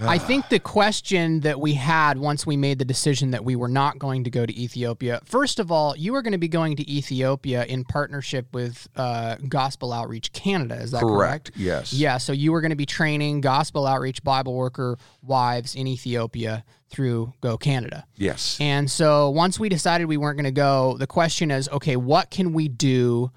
I 0.00 0.18
think 0.18 0.48
the 0.48 0.60
question 0.60 1.40
that 1.40 1.60
we 1.60 1.74
had 1.74 2.18
once 2.18 2.46
we 2.46 2.56
made 2.56 2.78
the 2.78 2.84
decision 2.84 3.32
that 3.32 3.44
we 3.44 3.56
were 3.56 3.68
not 3.68 3.98
going 3.98 4.24
to 4.24 4.30
go 4.30 4.46
to 4.46 4.56
Ethiopia, 4.56 5.20
first 5.24 5.58
of 5.58 5.72
all, 5.72 5.96
you 5.96 6.14
are 6.14 6.22
going 6.22 6.32
to 6.32 6.38
be 6.38 6.48
going 6.48 6.76
to 6.76 6.90
Ethiopia 6.90 7.64
in 7.64 7.84
partnership 7.84 8.46
with 8.52 8.88
uh, 8.96 9.36
Gospel 9.48 9.92
Outreach 9.92 10.32
Canada. 10.32 10.76
Is 10.76 10.92
that 10.92 11.00
correct? 11.00 11.52
correct? 11.52 11.52
Yes. 11.56 11.92
Yeah. 11.92 12.18
So 12.18 12.32
you 12.32 12.52
were 12.52 12.60
going 12.60 12.70
to 12.70 12.76
be 12.76 12.86
training 12.86 13.40
Gospel 13.40 13.86
Outreach 13.86 14.22
Bible 14.22 14.54
worker 14.54 14.98
wives 15.22 15.74
in 15.74 15.86
Ethiopia 15.86 16.64
through 16.88 17.32
Go 17.40 17.58
Canada. 17.58 18.06
Yes. 18.16 18.56
And 18.60 18.90
so 18.90 19.30
once 19.30 19.58
we 19.58 19.68
decided 19.68 20.06
we 20.06 20.16
weren't 20.16 20.36
going 20.36 20.44
to 20.44 20.50
go, 20.50 20.96
the 20.98 21.06
question 21.06 21.50
is 21.50 21.68
okay, 21.68 21.96
what 21.96 22.30
can 22.30 22.52
we 22.52 22.68
do 22.68 23.30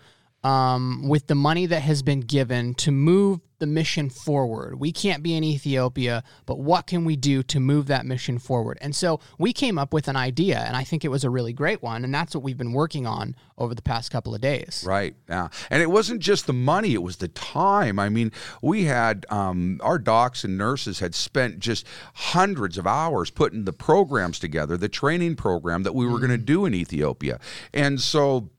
um, 0.44 1.08
with 1.08 1.28
the 1.28 1.36
money 1.36 1.66
that 1.66 1.82
has 1.82 2.02
been 2.02 2.22
given 2.22 2.74
to 2.76 2.92
move 2.92 3.40
the 3.62 3.68
mission 3.68 4.10
forward. 4.10 4.80
We 4.80 4.92
can't 4.92 5.22
be 5.22 5.36
in 5.36 5.44
Ethiopia, 5.44 6.24
but 6.48 6.58
what 6.60 6.88
can 6.88 7.06
we 7.06 7.16
do 7.16 7.44
to 7.44 7.60
move 7.60 7.86
that 7.88 8.08
mission 8.08 8.40
forward? 8.40 8.80
And 8.82 8.96
so 8.96 9.20
we 9.38 9.54
came 9.54 9.78
up 9.78 9.94
with 9.94 10.08
an 10.08 10.16
idea, 10.16 10.58
and 10.62 10.76
I 10.76 10.84
think 10.84 11.06
it 11.06 11.10
was 11.10 11.24
a 11.24 11.30
really 11.30 11.54
great 11.54 11.84
one. 11.84 12.04
And 12.04 12.12
that's 12.12 12.34
what 12.34 12.44
we've 12.44 12.58
been 12.58 12.74
working 12.74 13.06
on 13.06 13.36
over 13.60 13.76
the 13.76 13.84
past 13.84 14.10
couple 14.10 14.34
of 14.34 14.42
days. 14.42 14.84
Right. 14.86 15.16
Yeah. 15.30 15.50
And 15.70 15.80
it 15.80 15.92
wasn't 15.92 16.22
just 16.22 16.48
the 16.48 16.54
money, 16.54 16.96
it 16.96 17.04
was 17.04 17.18
the 17.18 17.28
time. 17.28 18.00
I 18.00 18.10
mean, 18.10 18.32
we 18.64 18.86
had 18.86 19.28
um, 19.30 19.80
our 19.84 20.00
docs 20.00 20.44
and 20.44 20.58
nurses 20.58 20.98
had 20.98 21.14
spent 21.14 21.60
just 21.60 21.86
hundreds 22.16 22.80
of 22.80 22.88
hours 22.88 23.30
putting 23.30 23.66
the 23.66 23.74
programs 23.74 24.40
together, 24.40 24.76
the 24.76 24.90
training 24.90 25.36
program 25.36 25.84
that 25.84 25.94
we 25.94 26.08
were 26.08 26.18
mm. 26.18 26.22
going 26.22 26.32
to 26.32 26.38
do 26.40 26.66
in 26.66 26.74
Ethiopia. 26.74 27.40
And 27.76 28.02
so, 28.02 28.50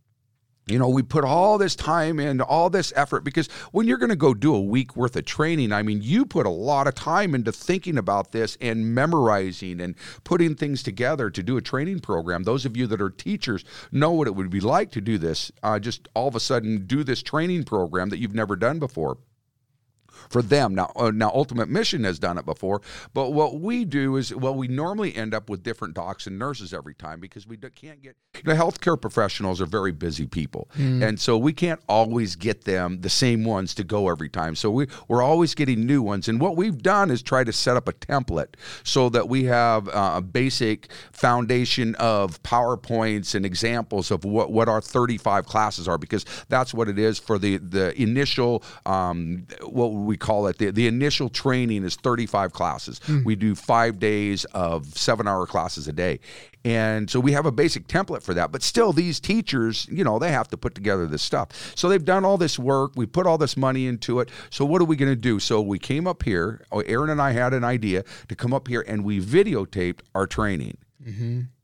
you 0.66 0.78
know, 0.78 0.88
we 0.88 1.02
put 1.02 1.24
all 1.24 1.58
this 1.58 1.74
time 1.74 2.20
and 2.20 2.40
all 2.40 2.70
this 2.70 2.92
effort, 2.94 3.24
because 3.24 3.48
when 3.72 3.88
you're 3.88 3.98
going 3.98 4.10
to 4.10 4.16
go 4.16 4.32
do 4.32 4.54
a 4.54 4.60
week 4.60 4.96
worth 4.96 5.16
of 5.16 5.24
training, 5.24 5.72
I 5.72 5.82
mean, 5.82 6.00
you 6.02 6.24
put 6.24 6.46
a 6.46 6.50
lot 6.50 6.86
of 6.86 6.94
time 6.94 7.34
into 7.34 7.50
thinking 7.50 7.98
about 7.98 8.30
this 8.30 8.56
and 8.60 8.94
memorizing 8.94 9.80
and 9.80 9.96
putting 10.22 10.54
things 10.54 10.82
together 10.82 11.30
to 11.30 11.42
do 11.42 11.56
a 11.56 11.62
training 11.62 11.98
program. 11.98 12.44
Those 12.44 12.64
of 12.64 12.76
you 12.76 12.86
that 12.86 13.00
are 13.00 13.10
teachers 13.10 13.64
know 13.90 14.12
what 14.12 14.28
it 14.28 14.36
would 14.36 14.50
be 14.50 14.60
like 14.60 14.92
to 14.92 15.00
do 15.00 15.18
this, 15.18 15.50
uh, 15.64 15.80
just 15.80 16.08
all 16.14 16.28
of 16.28 16.36
a 16.36 16.40
sudden 16.40 16.86
do 16.86 17.02
this 17.02 17.22
training 17.22 17.64
program 17.64 18.10
that 18.10 18.18
you've 18.18 18.34
never 18.34 18.54
done 18.54 18.78
before 18.78 19.18
for 20.28 20.42
them. 20.42 20.74
Now, 20.74 20.92
uh, 20.96 21.10
now 21.10 21.30
Ultimate 21.34 21.68
Mission 21.68 22.04
has 22.04 22.18
done 22.18 22.38
it 22.38 22.44
before, 22.44 22.82
but 23.14 23.32
what 23.32 23.60
we 23.60 23.84
do 23.84 24.16
is, 24.16 24.34
well, 24.34 24.54
we 24.54 24.68
normally 24.68 25.14
end 25.14 25.34
up 25.34 25.48
with 25.48 25.62
different 25.62 25.94
docs 25.94 26.26
and 26.26 26.38
nurses 26.38 26.72
every 26.74 26.94
time 26.94 27.20
because 27.20 27.46
we 27.46 27.56
can't 27.56 28.02
get, 28.02 28.16
you 28.36 28.42
know, 28.44 28.54
healthcare 28.54 29.00
professionals 29.00 29.60
are 29.60 29.66
very 29.66 29.92
busy 29.92 30.26
people. 30.26 30.68
Mm. 30.78 31.06
And 31.06 31.20
so 31.20 31.38
we 31.38 31.52
can't 31.52 31.80
always 31.88 32.36
get 32.36 32.64
them, 32.64 33.00
the 33.00 33.10
same 33.10 33.44
ones, 33.44 33.74
to 33.74 33.84
go 33.84 34.08
every 34.08 34.28
time. 34.28 34.54
So 34.56 34.70
we, 34.70 34.86
we're 35.08 35.22
always 35.22 35.54
getting 35.54 35.86
new 35.86 36.02
ones. 36.02 36.28
And 36.28 36.40
what 36.40 36.56
we've 36.56 36.82
done 36.82 37.10
is 37.10 37.22
try 37.22 37.44
to 37.44 37.52
set 37.52 37.76
up 37.76 37.88
a 37.88 37.92
template 37.92 38.54
so 38.84 39.08
that 39.10 39.28
we 39.28 39.44
have 39.44 39.88
uh, 39.88 40.14
a 40.16 40.22
basic 40.22 40.90
foundation 41.12 41.94
of 41.96 42.42
PowerPoints 42.42 43.34
and 43.34 43.46
examples 43.46 44.10
of 44.10 44.24
what, 44.24 44.50
what 44.50 44.68
our 44.68 44.80
35 44.80 45.46
classes 45.46 45.88
are 45.88 45.98
because 45.98 46.24
that's 46.48 46.74
what 46.74 46.88
it 46.88 46.98
is 46.98 47.18
for 47.18 47.38
the, 47.38 47.58
the 47.58 48.00
initial, 48.00 48.62
um, 48.86 49.46
what 49.62 49.88
we 49.88 50.11
call 50.16 50.46
it 50.46 50.58
the, 50.58 50.70
the 50.70 50.86
initial 50.86 51.28
training 51.28 51.84
is 51.84 51.96
35 51.96 52.52
classes. 52.52 53.00
Hmm. 53.04 53.24
We 53.24 53.36
do 53.36 53.54
five 53.54 53.98
days 53.98 54.44
of 54.46 54.86
seven 54.96 55.28
hour 55.28 55.46
classes 55.46 55.88
a 55.88 55.92
day. 55.92 56.20
And 56.64 57.10
so 57.10 57.18
we 57.18 57.32
have 57.32 57.46
a 57.46 57.52
basic 57.52 57.88
template 57.88 58.22
for 58.22 58.34
that. 58.34 58.52
But 58.52 58.62
still, 58.62 58.92
these 58.92 59.18
teachers, 59.18 59.88
you 59.90 60.04
know, 60.04 60.18
they 60.18 60.30
have 60.30 60.48
to 60.48 60.56
put 60.56 60.74
together 60.74 61.06
this 61.06 61.22
stuff. 61.22 61.72
So 61.74 61.88
they've 61.88 62.04
done 62.04 62.24
all 62.24 62.38
this 62.38 62.58
work. 62.58 62.92
We 62.94 63.06
put 63.06 63.26
all 63.26 63.38
this 63.38 63.56
money 63.56 63.86
into 63.86 64.20
it. 64.20 64.30
So 64.50 64.64
what 64.64 64.80
are 64.80 64.84
we 64.84 64.96
going 64.96 65.10
to 65.10 65.16
do? 65.16 65.40
So 65.40 65.60
we 65.60 65.78
came 65.78 66.06
up 66.06 66.22
here. 66.22 66.64
Aaron 66.86 67.10
and 67.10 67.20
I 67.20 67.32
had 67.32 67.52
an 67.52 67.64
idea 67.64 68.04
to 68.28 68.36
come 68.36 68.54
up 68.54 68.68
here 68.68 68.84
and 68.86 69.04
we 69.04 69.20
videotaped 69.20 70.00
our 70.14 70.26
training. 70.26 70.76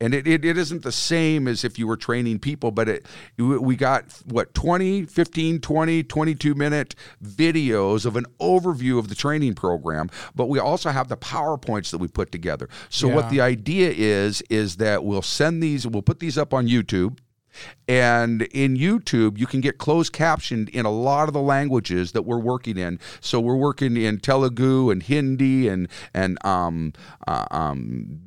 And 0.01 0.15
it, 0.15 0.27
it, 0.27 0.45
it 0.45 0.59
isn't 0.59 0.83
the 0.83 0.93
same 0.93 1.47
as 1.47 1.65
if 1.65 1.79
you 1.79 1.87
were 1.87 1.97
training 1.97 2.39
people, 2.41 2.71
but 2.71 2.89
it 2.89 3.07
we 3.39 3.77
got 3.77 4.05
what 4.25 4.55
20, 4.55 5.05
15, 5.05 5.61
20, 5.61 6.03
22 6.03 6.55
minute 6.55 6.95
videos 7.23 8.05
of 8.05 8.17
an 8.17 8.27
overview 8.41 8.99
of 8.99 9.09
the 9.09 9.15
training 9.15 9.55
program, 9.55 10.11
but 10.35 10.49
we 10.49 10.59
also 10.59 10.91
have 10.91 11.09
the 11.09 11.17
PowerPoints 11.17 11.91
that 11.91 11.99
we 11.99 12.09
put 12.09 12.33
together. 12.33 12.69
So 12.89 13.09
what 13.09 13.31
the 13.31 13.41
idea 13.41 13.93
is 13.95 14.43
is 14.51 14.77
that 14.77 15.05
we'll 15.05 15.23
send 15.23 15.63
these 15.63 15.87
we'll 15.87 16.03
put 16.03 16.21
these 16.21 16.39
up 16.39 16.53
on 16.53 16.67
YouTube. 16.67 17.19
And 17.89 18.43
in 18.43 18.77
YouTube, 18.77 19.39
you 19.39 19.47
can 19.47 19.61
get 19.61 19.79
closed 19.79 20.13
captioned 20.13 20.69
in 20.69 20.85
a 20.87 20.91
lot 20.91 21.29
of 21.29 21.35
the 21.35 21.41
languages 21.41 22.13
that 22.13 22.23
we're 22.23 22.39
working 22.39 22.77
in. 22.77 23.01
So 23.21 23.41
we're 23.41 23.57
working 23.57 23.97
in 23.97 24.21
Telugu 24.21 24.91
and 24.91 25.03
Hindi 25.03 25.67
and 25.69 25.89
and 26.15 26.45
um, 26.45 26.93
uh, 27.27 27.47
um, 27.51 28.21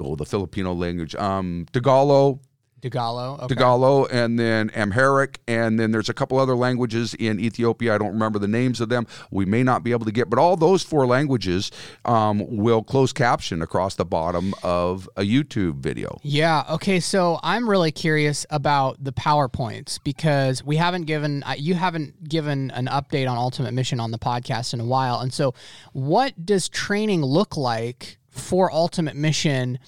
oh, 0.00 0.16
the 0.16 0.26
Filipino 0.26 0.72
language, 0.72 1.14
um, 1.14 1.66
Tagalog, 1.72 2.40
Degalo. 2.80 3.38
Okay. 3.38 3.54
Tagalog, 3.54 4.08
and 4.10 4.38
then 4.38 4.70
Amharic, 4.74 5.40
and 5.46 5.78
then 5.78 5.90
there's 5.90 6.08
a 6.08 6.14
couple 6.14 6.38
other 6.38 6.54
languages 6.54 7.14
in 7.14 7.38
Ethiopia. 7.38 7.94
I 7.94 7.98
don't 7.98 8.12
remember 8.12 8.38
the 8.38 8.48
names 8.48 8.80
of 8.80 8.88
them. 8.88 9.06
We 9.30 9.44
may 9.44 9.62
not 9.62 9.84
be 9.84 9.92
able 9.92 10.06
to 10.06 10.12
get, 10.12 10.30
but 10.30 10.38
all 10.38 10.56
those 10.56 10.82
four 10.82 11.06
languages 11.06 11.70
um, 12.04 12.44
will 12.56 12.82
close 12.82 13.12
caption 13.12 13.62
across 13.62 13.94
the 13.96 14.04
bottom 14.04 14.54
of 14.62 15.08
a 15.16 15.22
YouTube 15.22 15.76
video. 15.76 16.18
Yeah. 16.22 16.64
Okay. 16.70 17.00
So 17.00 17.38
I'm 17.42 17.68
really 17.68 17.92
curious 17.92 18.46
about 18.50 19.02
the 19.02 19.12
PowerPoints 19.12 19.98
because 20.02 20.64
we 20.64 20.76
haven't 20.76 21.02
given, 21.02 21.42
uh, 21.44 21.54
you 21.56 21.74
haven't 21.74 22.28
given 22.28 22.70
an 22.72 22.86
update 22.86 23.28
on 23.28 23.36
Ultimate 23.36 23.72
Mission 23.72 24.00
on 24.00 24.10
the 24.10 24.18
podcast 24.18 24.72
in 24.72 24.80
a 24.80 24.84
while. 24.84 25.20
And 25.20 25.32
so, 25.32 25.54
what 25.92 26.46
does 26.46 26.68
training 26.68 27.22
look 27.22 27.56
like 27.56 28.19
for 28.30 28.72
Ultimate 28.72 29.16
Mission 29.16 29.78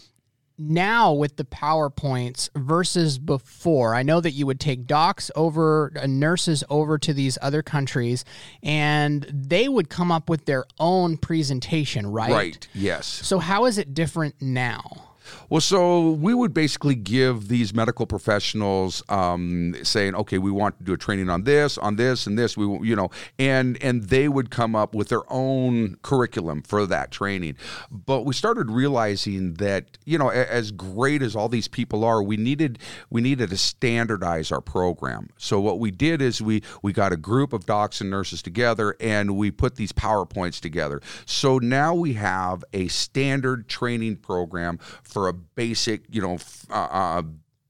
now 0.58 1.12
with 1.12 1.36
the 1.36 1.44
PowerPoints 1.44 2.50
versus 2.54 3.18
before? 3.18 3.94
I 3.94 4.02
know 4.02 4.20
that 4.20 4.32
you 4.32 4.46
would 4.46 4.60
take 4.60 4.86
docs 4.86 5.30
over, 5.34 5.92
uh, 5.96 6.06
nurses 6.06 6.62
over 6.68 6.98
to 6.98 7.14
these 7.14 7.38
other 7.40 7.62
countries, 7.62 8.24
and 8.62 9.26
they 9.32 9.68
would 9.68 9.88
come 9.88 10.12
up 10.12 10.28
with 10.28 10.44
their 10.44 10.64
own 10.78 11.16
presentation, 11.16 12.06
right? 12.06 12.30
Right. 12.30 12.68
Yes. 12.74 13.06
So, 13.06 13.38
how 13.38 13.64
is 13.64 13.78
it 13.78 13.94
different 13.94 14.40
now? 14.40 15.11
Well, 15.48 15.60
so 15.60 16.10
we 16.10 16.34
would 16.34 16.54
basically 16.54 16.94
give 16.94 17.48
these 17.48 17.74
medical 17.74 18.06
professionals 18.06 19.02
um, 19.08 19.74
saying, 19.82 20.14
okay, 20.14 20.38
we 20.38 20.50
want 20.50 20.78
to 20.78 20.84
do 20.84 20.92
a 20.92 20.96
training 20.96 21.28
on 21.28 21.44
this, 21.44 21.78
on 21.78 21.96
this, 21.96 22.26
and 22.26 22.38
this. 22.38 22.56
We, 22.56 22.64
you 22.86 22.96
know, 22.96 23.10
and 23.38 23.82
and 23.82 24.04
they 24.04 24.28
would 24.28 24.50
come 24.50 24.74
up 24.74 24.94
with 24.94 25.08
their 25.08 25.30
own 25.30 25.96
curriculum 26.02 26.62
for 26.62 26.86
that 26.86 27.10
training. 27.10 27.56
But 27.90 28.24
we 28.24 28.34
started 28.34 28.70
realizing 28.70 29.54
that 29.54 29.98
you 30.04 30.18
know, 30.18 30.28
as 30.28 30.70
great 30.70 31.22
as 31.22 31.36
all 31.36 31.48
these 31.48 31.68
people 31.68 32.04
are, 32.04 32.22
we 32.22 32.36
needed 32.36 32.78
we 33.10 33.20
needed 33.20 33.50
to 33.50 33.56
standardize 33.56 34.50
our 34.52 34.60
program. 34.60 35.28
So 35.38 35.60
what 35.60 35.78
we 35.78 35.90
did 35.90 36.22
is 36.22 36.40
we 36.40 36.62
we 36.82 36.92
got 36.92 37.12
a 37.12 37.16
group 37.16 37.52
of 37.52 37.66
docs 37.66 38.00
and 38.00 38.10
nurses 38.10 38.42
together, 38.42 38.96
and 39.00 39.36
we 39.36 39.50
put 39.50 39.76
these 39.76 39.92
powerpoints 39.92 40.60
together. 40.60 41.00
So 41.26 41.58
now 41.58 41.94
we 41.94 42.14
have 42.14 42.64
a 42.72 42.88
standard 42.88 43.68
training 43.68 44.16
program 44.16 44.78
for 45.12 45.28
a 45.28 45.32
basic, 45.32 46.02
you 46.10 46.22
know, 46.22 46.38
uh, 46.70 46.88
uh, 46.90 47.22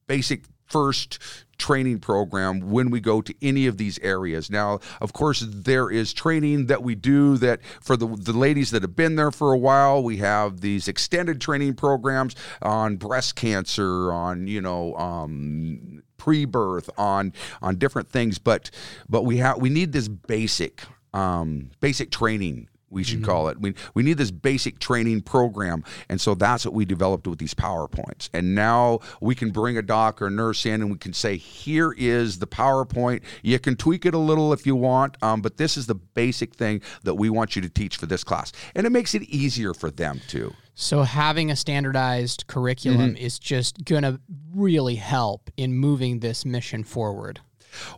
basic 0.07 0.45
first 0.67 1.19
training 1.59 2.01
program 2.01 2.71
when 2.71 2.91
we 2.91 2.99
go 2.99 3.21
to 3.21 3.35
any 3.43 3.67
of 3.67 3.77
these 3.77 3.99
areas. 4.01 4.51
Now, 4.51 4.81
of 5.01 5.13
course, 5.13 5.45
there 5.49 5.91
is 5.91 6.13
training 6.13 6.67
that 6.67 6.83
we 6.83 6.95
do 6.95 7.37
that 7.37 7.61
for 7.81 7.97
the, 7.97 8.07
the 8.07 8.33
ladies 8.33 8.71
that 8.73 8.83
have 8.83 8.97
been 8.97 9.15
there 9.15 9.31
for 9.31 9.53
a 9.53 9.59
while. 9.59 10.03
We 10.03 10.17
have 10.17 10.61
these 10.61 10.89
extended 10.89 11.41
training 11.41 11.75
programs 11.75 12.35
on 12.63 12.97
breast 12.97 13.37
cancer, 13.37 14.13
on, 14.13 14.47
you 14.49 14.61
know, 14.61 14.97
um, 14.97 16.03
pre-birth, 16.17 16.89
on 16.97 17.33
on 17.61 17.77
different 17.77 18.09
things. 18.09 18.39
But 18.39 18.71
but 19.09 19.23
we 19.25 19.37
have 19.39 19.59
we 19.59 19.69
need 19.69 19.93
this 19.93 20.09
basic 20.09 20.83
um, 21.13 21.71
basic 21.81 22.11
training 22.11 22.69
we 22.93 23.03
should 23.03 23.25
call 23.25 23.49
it. 23.49 23.61
We, 23.61 23.75
we 23.95 24.03
need 24.03 24.19
this 24.19 24.31
basic 24.31 24.79
training 24.79 25.23
program. 25.23 25.85
And 26.09 26.21
so 26.21 26.35
that's 26.35 26.65
what 26.65 26.75
we 26.75 26.85
developed 26.85 27.27
with 27.27 27.39
these 27.39 27.55
PowerPoints. 27.55 28.29
And 28.33 28.55
now 28.55 29.01
we 29.21 29.35
can 29.35 29.51
bring 29.51 29.79
a 29.79 29.83
doc 29.83 30.21
or 30.21 30.27
a 30.27 30.31
nurse 30.31 30.67
in 30.67 30.83
and 30.83 30.91
we 30.91 30.99
can 30.99 31.13
say, 31.13 31.37
here 31.37 31.95
is 31.97 32.39
the 32.39 32.47
PowerPoint. 32.47 33.23
You 33.43 33.59
can 33.59 33.77
tweak 33.77 34.07
it 34.07 34.15
a 34.15 34.19
little 34.19 34.53
if 34.53 34.67
you 34.67 34.77
want, 34.77 35.17
um, 35.23 35.41
but 35.41 35.57
this 35.57 35.77
is 35.77 35.87
the 35.87 35.95
basic 35.95 36.55
thing 36.55 36.83
that 37.05 37.15
we 37.15 37.31
want 37.31 37.57
you 37.57 37.63
to 37.63 37.69
teach 37.69 37.97
for 37.97 38.07
this 38.07 38.23
class. 38.25 38.53
And 38.75 38.87
it 38.87 38.91
makes 38.91 39.15
it 39.15 39.23
easier 39.23 39.75
for 39.75 39.91
them 39.91 40.21
too. 40.29 40.53
So 40.75 41.03
having 41.03 41.51
a 41.51 41.57
standardized 41.57 42.47
curriculum 42.47 43.15
is 43.17 43.39
just 43.39 43.85
going 43.85 44.03
to 44.05 44.21
really 44.55 44.97
help 44.97 45.51
in 45.57 45.75
moving 45.75 46.21
this 46.21 46.45
mission 46.45 46.83
forward. 46.83 47.41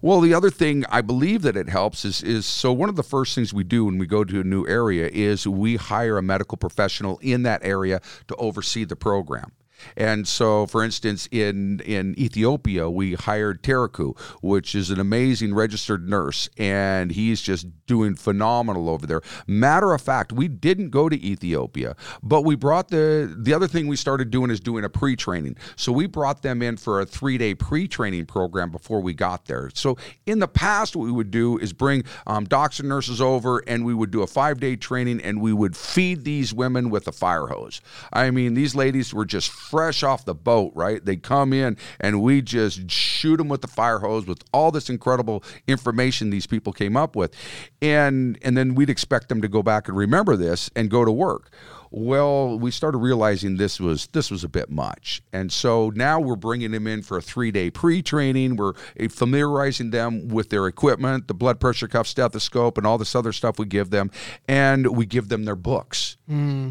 Well, 0.03 0.21
the 0.21 0.35
other 0.35 0.51
thing 0.51 0.85
I 0.89 1.01
believe 1.01 1.43
that 1.43 1.57
it 1.57 1.69
helps 1.69 2.05
is 2.05 2.23
is 2.23 2.47
so 2.47 2.73
one 2.73 2.89
of 2.89 2.97
the 2.97 3.03
first 3.03 3.35
things 3.35 3.53
we 3.53 3.65
do 3.65 3.85
when 3.85 3.99
we 3.99 4.07
go 4.07 4.25
to 4.25 4.41
a 4.41 4.45
new 4.45 4.67
area 4.67 5.09
is 5.13 5.47
we 5.47 5.77
hire 5.77 6.19
a 6.19 6.23
medical 6.23 6.57
professional 6.57 7.19
in 7.23 7.43
that 7.43 7.65
area 7.65 8.01
to 8.29 8.37
oversee 8.37 8.85
the 8.85 8.97
program. 8.97 9.53
And 9.97 10.27
so, 10.27 10.67
for 10.67 10.85
instance, 10.85 11.29
in 11.31 11.81
in 11.81 12.19
Ethiopia, 12.19 12.91
we 12.91 13.15
hired 13.15 13.63
Teriku, 13.63 14.19
which 14.43 14.75
is 14.75 14.91
an 14.91 15.01
amazing 15.01 15.55
registered 15.55 16.09
nurse, 16.09 16.49
and 16.59 17.11
he's 17.13 17.41
just 17.41 17.67
doing 17.87 18.15
phenomenal 18.15 18.89
over 18.89 19.07
there. 19.07 19.21
Matter 19.47 19.93
of 19.93 20.01
fact, 20.01 20.33
we 20.33 20.49
didn't 20.49 20.91
go 20.91 21.09
to 21.09 21.17
Ethiopia, 21.25 21.97
but 22.23 22.43
we 22.43 22.55
brought 22.55 22.89
the 22.89 23.35
the 23.37 23.53
other 23.53 23.69
thing 23.69 23.87
we 23.87 23.97
started 23.97 24.31
doing 24.31 24.51
is 24.51 24.61
doing 24.61 24.85
a 24.85 24.89
pre-training. 24.89 25.57
So 25.77 25.93
we 25.93 26.07
brought 26.07 26.43
them 26.43 26.63
in 26.63 26.77
for 26.77 27.01
a 27.01 27.07
three-day 27.07 27.55
pre-training 27.55 28.27
program 28.27 28.71
before 28.71 29.01
we 29.01 29.15
got 29.15 29.47
there. 29.47 29.71
So 29.75 29.97
in 30.27 30.39
the 30.39 30.49
past, 30.49 30.97
what 30.97 31.05
we 31.05 31.13
would 31.13 31.31
do 31.31 31.59
is 31.59 31.73
bring 31.73 32.05
um, 32.27 32.45
docs 32.45 32.81
and 32.81 32.89
nurses 32.89 33.21
over, 33.21 33.59
and 33.67 33.85
we 33.85 33.95
would 33.95 34.11
do 34.11 34.23
a 34.23 34.27
five-day 34.27 34.77
training, 34.77 35.21
and 35.21 35.41
we 35.41 35.53
would 35.53 35.77
feed 35.77 36.25
these 36.25 36.53
women 36.55 36.91
with 36.91 37.07
a 37.09 37.13
fire 37.13 37.47
hose. 37.47 37.81
I 38.13 38.31
mean, 38.31 38.55
these 38.55 38.75
ladies 38.75 39.13
were 39.13 39.25
just 39.25 39.51
fresh 39.75 40.05
off 40.05 40.25
the 40.25 40.37
boat, 40.37 40.71
right? 40.77 41.05
They 41.05 41.17
come 41.17 41.53
in, 41.53 41.77
and 41.99 42.23
we 42.23 42.43
just 42.43 42.89
shoot 42.89 43.39
them 43.39 43.49
with 43.49 43.61
the 43.61 43.67
fire 43.67 43.99
hose 43.99 44.25
with 44.25 44.45
all 44.53 44.71
this 44.71 44.89
incredible 44.89 45.43
information 45.67 46.31
these 46.31 46.47
people 46.47 46.73
came 46.73 46.97
up 46.97 47.17
with, 47.17 47.35
and 47.83 48.39
and 48.43 48.57
then 48.57 48.77
we'd 48.77 48.89
expect 48.89 49.29
them 49.29 49.43
to 49.43 49.49
go 49.49 49.65
back 49.65 49.89
and 49.89 49.97
remember 49.97 50.37
this 50.37 50.71
and 50.77 50.93
go 50.93 51.05
to 51.05 51.11
work. 51.11 51.51
Well, 51.97 52.59
we 52.59 52.73
started 52.73 52.99
realizing 52.99 53.57
this 53.57 53.79
was 53.79 54.09
this 54.09 54.29
was 54.29 54.43
a 54.43 54.49
bit 54.49 54.69
much, 54.69 55.23
and 55.33 55.53
so 55.53 55.93
now 55.95 56.19
we're 56.19 56.35
bringing 56.35 56.73
them 56.73 56.89
in 56.89 57.03
for 57.03 57.19
a 57.19 57.23
three 57.23 57.53
day 57.53 57.71
pre 57.71 58.03
training. 58.03 58.57
We're 58.57 58.73
eh, 58.99 59.07
familiarizing 59.07 59.91
them 59.91 60.27
with 60.27 60.51
their 60.51 60.67
equipment, 60.67 61.29
the 61.29 61.35
blood 61.35 61.61
pressure 61.61 61.87
cuff, 61.87 62.09
stethoscope, 62.09 62.79
and 62.79 62.85
all 62.85 62.99
this 62.99 63.15
other 63.15 63.31
stuff 63.31 63.61
we 63.61 63.67
give 63.67 63.91
them, 63.91 64.11
and 64.49 64.89
we 64.97 65.07
give 65.07 65.29
them 65.29 65.45
their 65.45 65.55
books, 65.55 66.17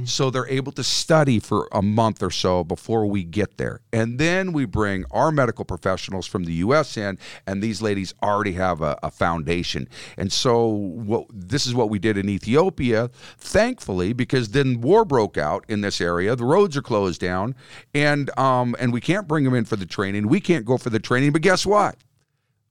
so 0.05 0.29
they're 0.29 0.49
able 0.49 0.73
to 0.73 0.83
study 0.83 1.39
for 1.39 1.69
a 1.71 1.81
month 1.81 2.21
or 2.21 2.31
so 2.31 2.65
before 2.65 3.05
we 3.05 3.23
get 3.23 3.55
there, 3.55 3.79
and 3.93 4.19
then 4.19 4.51
we 4.51 4.65
bring 4.65 5.05
our 5.11 5.31
medical 5.31 5.63
professionals 5.63 6.27
from 6.27 6.43
the 6.43 6.53
U.S. 6.55 6.97
in, 6.97 7.17
and 7.47 7.63
these 7.63 7.81
ladies 7.81 8.13
already 8.21 8.53
have 8.53 8.81
a, 8.81 8.99
a 9.01 9.09
foundation, 9.09 9.87
and 10.17 10.33
so 10.33 10.65
what 10.67 11.27
this 11.33 11.65
is 11.65 11.73
what 11.73 11.89
we 11.89 11.97
did 11.97 12.17
in 12.17 12.27
Ethiopia, 12.27 13.09
thankfully, 13.37 14.11
because 14.11 14.49
then 14.49 14.81
war 14.81 15.05
broke 15.13 15.37
out 15.37 15.63
in 15.67 15.81
this 15.81 16.01
area. 16.01 16.35
The 16.35 16.43
roads 16.43 16.75
are 16.75 16.81
closed 16.81 17.21
down, 17.21 17.53
and 17.93 18.35
um, 18.35 18.75
and 18.79 18.91
we 18.91 18.99
can't 18.99 19.27
bring 19.27 19.43
them 19.43 19.53
in 19.53 19.63
for 19.63 19.75
the 19.75 19.85
training. 19.85 20.27
We 20.27 20.39
can't 20.39 20.65
go 20.65 20.79
for 20.79 20.89
the 20.89 20.97
training, 20.97 21.33
but 21.33 21.43
guess 21.43 21.67
what? 21.67 21.97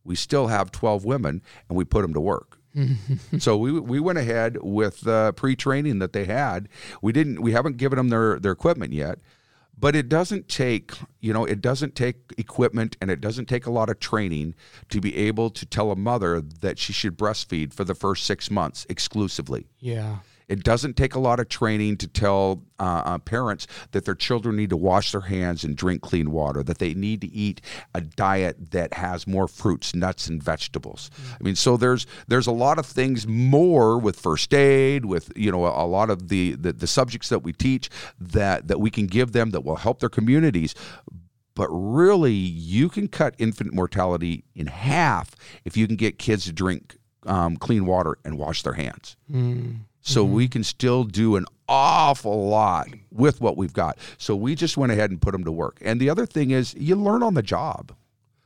We 0.02 0.16
still 0.16 0.48
have 0.48 0.72
twelve 0.72 1.04
women, 1.04 1.40
and 1.68 1.78
we 1.78 1.84
put 1.84 2.02
them 2.02 2.12
to 2.14 2.20
work. 2.20 2.58
so 3.38 3.56
we 3.56 3.78
we 3.78 4.00
went 4.00 4.18
ahead 4.18 4.58
with 4.60 5.02
the 5.02 5.32
pre-training 5.36 6.00
that 6.00 6.12
they 6.12 6.24
had. 6.24 6.68
We 7.00 7.12
didn't. 7.12 7.40
We 7.40 7.52
haven't 7.52 7.76
given 7.76 7.96
them 7.96 8.08
their 8.08 8.40
their 8.40 8.50
equipment 8.50 8.92
yet. 8.92 9.20
But 9.78 9.96
it 9.96 10.08
doesn't 10.08 10.48
take, 10.48 10.92
you 11.20 11.32
know, 11.32 11.44
it 11.44 11.60
doesn't 11.60 11.94
take 11.94 12.16
equipment 12.38 12.96
and 13.00 13.10
it 13.10 13.20
doesn't 13.20 13.46
take 13.46 13.66
a 13.66 13.70
lot 13.70 13.88
of 13.88 13.98
training 14.00 14.54
to 14.90 15.00
be 15.00 15.16
able 15.16 15.50
to 15.50 15.66
tell 15.66 15.90
a 15.90 15.96
mother 15.96 16.40
that 16.40 16.78
she 16.78 16.92
should 16.92 17.16
breastfeed 17.16 17.72
for 17.72 17.82
the 17.82 17.94
first 17.94 18.24
six 18.24 18.48
months 18.50 18.86
exclusively. 18.88 19.66
Yeah. 19.80 20.18
It 20.52 20.64
doesn't 20.64 20.98
take 20.98 21.14
a 21.14 21.18
lot 21.18 21.40
of 21.40 21.48
training 21.48 21.96
to 21.98 22.06
tell 22.06 22.62
uh, 22.78 23.02
uh, 23.06 23.18
parents 23.18 23.66
that 23.92 24.04
their 24.04 24.14
children 24.14 24.56
need 24.56 24.68
to 24.68 24.76
wash 24.76 25.12
their 25.12 25.22
hands 25.22 25.64
and 25.64 25.74
drink 25.74 26.02
clean 26.02 26.30
water, 26.30 26.62
that 26.62 26.76
they 26.76 26.92
need 26.92 27.22
to 27.22 27.32
eat 27.32 27.62
a 27.94 28.02
diet 28.02 28.72
that 28.72 28.92
has 28.92 29.26
more 29.26 29.48
fruits, 29.48 29.94
nuts, 29.94 30.28
and 30.28 30.42
vegetables. 30.42 31.10
Mm-hmm. 31.14 31.34
I 31.34 31.42
mean, 31.42 31.56
so 31.56 31.78
there's 31.78 32.06
there's 32.28 32.46
a 32.46 32.52
lot 32.52 32.78
of 32.78 32.84
things 32.84 33.26
more 33.26 33.98
with 33.98 34.20
first 34.20 34.52
aid, 34.52 35.06
with 35.06 35.32
you 35.34 35.50
know 35.50 35.64
a, 35.64 35.84
a 35.84 35.86
lot 35.86 36.10
of 36.10 36.28
the, 36.28 36.54
the 36.56 36.74
the 36.74 36.86
subjects 36.86 37.30
that 37.30 37.38
we 37.38 37.54
teach 37.54 37.88
that 38.20 38.68
that 38.68 38.78
we 38.78 38.90
can 38.90 39.06
give 39.06 39.32
them 39.32 39.52
that 39.52 39.64
will 39.64 39.76
help 39.76 40.00
their 40.00 40.10
communities 40.10 40.74
but 41.54 41.68
really 41.70 42.32
you 42.32 42.88
can 42.88 43.08
cut 43.08 43.34
infant 43.36 43.74
mortality 43.74 44.42
in 44.54 44.66
half 44.66 45.34
if 45.66 45.76
you 45.76 45.86
can 45.86 45.96
get 45.96 46.18
kids 46.18 46.46
to 46.46 46.52
drink 46.52 46.96
um, 47.26 47.56
clean 47.56 47.86
water 47.86 48.16
and 48.24 48.38
wash 48.38 48.62
their 48.62 48.72
hands. 48.72 49.16
Mm. 49.30 49.80
So 50.02 50.24
mm-hmm. 50.24 50.34
we 50.34 50.48
can 50.48 50.64
still 50.64 51.04
do 51.04 51.36
an 51.36 51.46
awful 51.68 52.48
lot 52.48 52.88
with 53.10 53.40
what 53.40 53.56
we've 53.56 53.72
got. 53.72 53.98
So 54.18 54.36
we 54.36 54.54
just 54.54 54.76
went 54.76 54.92
ahead 54.92 55.10
and 55.10 55.22
put 55.22 55.32
them 55.32 55.44
to 55.44 55.52
work. 55.52 55.78
And 55.80 56.00
the 56.00 56.10
other 56.10 56.26
thing 56.26 56.50
is, 56.50 56.74
you 56.74 56.96
learn 56.96 57.22
on 57.22 57.34
the 57.34 57.42
job. 57.42 57.94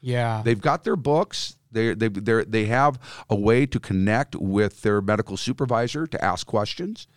Yeah, 0.00 0.42
they've 0.44 0.60
got 0.60 0.84
their 0.84 0.96
books. 0.96 1.56
They 1.72 1.94
they 1.94 2.08
they 2.08 2.44
they 2.44 2.64
have 2.66 2.98
a 3.28 3.34
way 3.34 3.66
to 3.66 3.80
connect 3.80 4.36
with 4.36 4.82
their 4.82 5.00
medical 5.00 5.36
supervisor 5.36 6.06
to 6.06 6.24
ask 6.24 6.46
questions, 6.46 7.08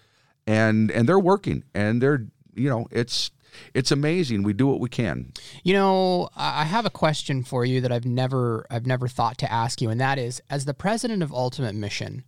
and 0.47 0.89
and 0.89 1.07
they're 1.07 1.19
working 1.19 1.63
and 1.75 2.01
they're 2.01 2.25
you 2.55 2.69
know 2.69 2.87
it's 2.89 3.31
it's 3.73 3.91
amazing. 3.91 4.43
We 4.43 4.53
do 4.53 4.67
what 4.67 4.79
we 4.79 4.89
can. 4.89 5.33
You 5.63 5.73
know, 5.73 6.29
I 6.35 6.63
have 6.63 6.85
a 6.85 6.89
question 6.89 7.43
for 7.43 7.65
you 7.65 7.81
that 7.81 7.91
I've 7.91 8.05
never 8.05 8.65
I've 8.69 8.85
never 8.85 9.07
thought 9.07 9.37
to 9.39 9.51
ask 9.51 9.81
you, 9.81 9.89
and 9.89 9.99
that 10.01 10.17
is, 10.17 10.41
as 10.49 10.65
the 10.65 10.73
president 10.73 11.21
of 11.21 11.31
Ultimate 11.31 11.75
Mission, 11.75 12.23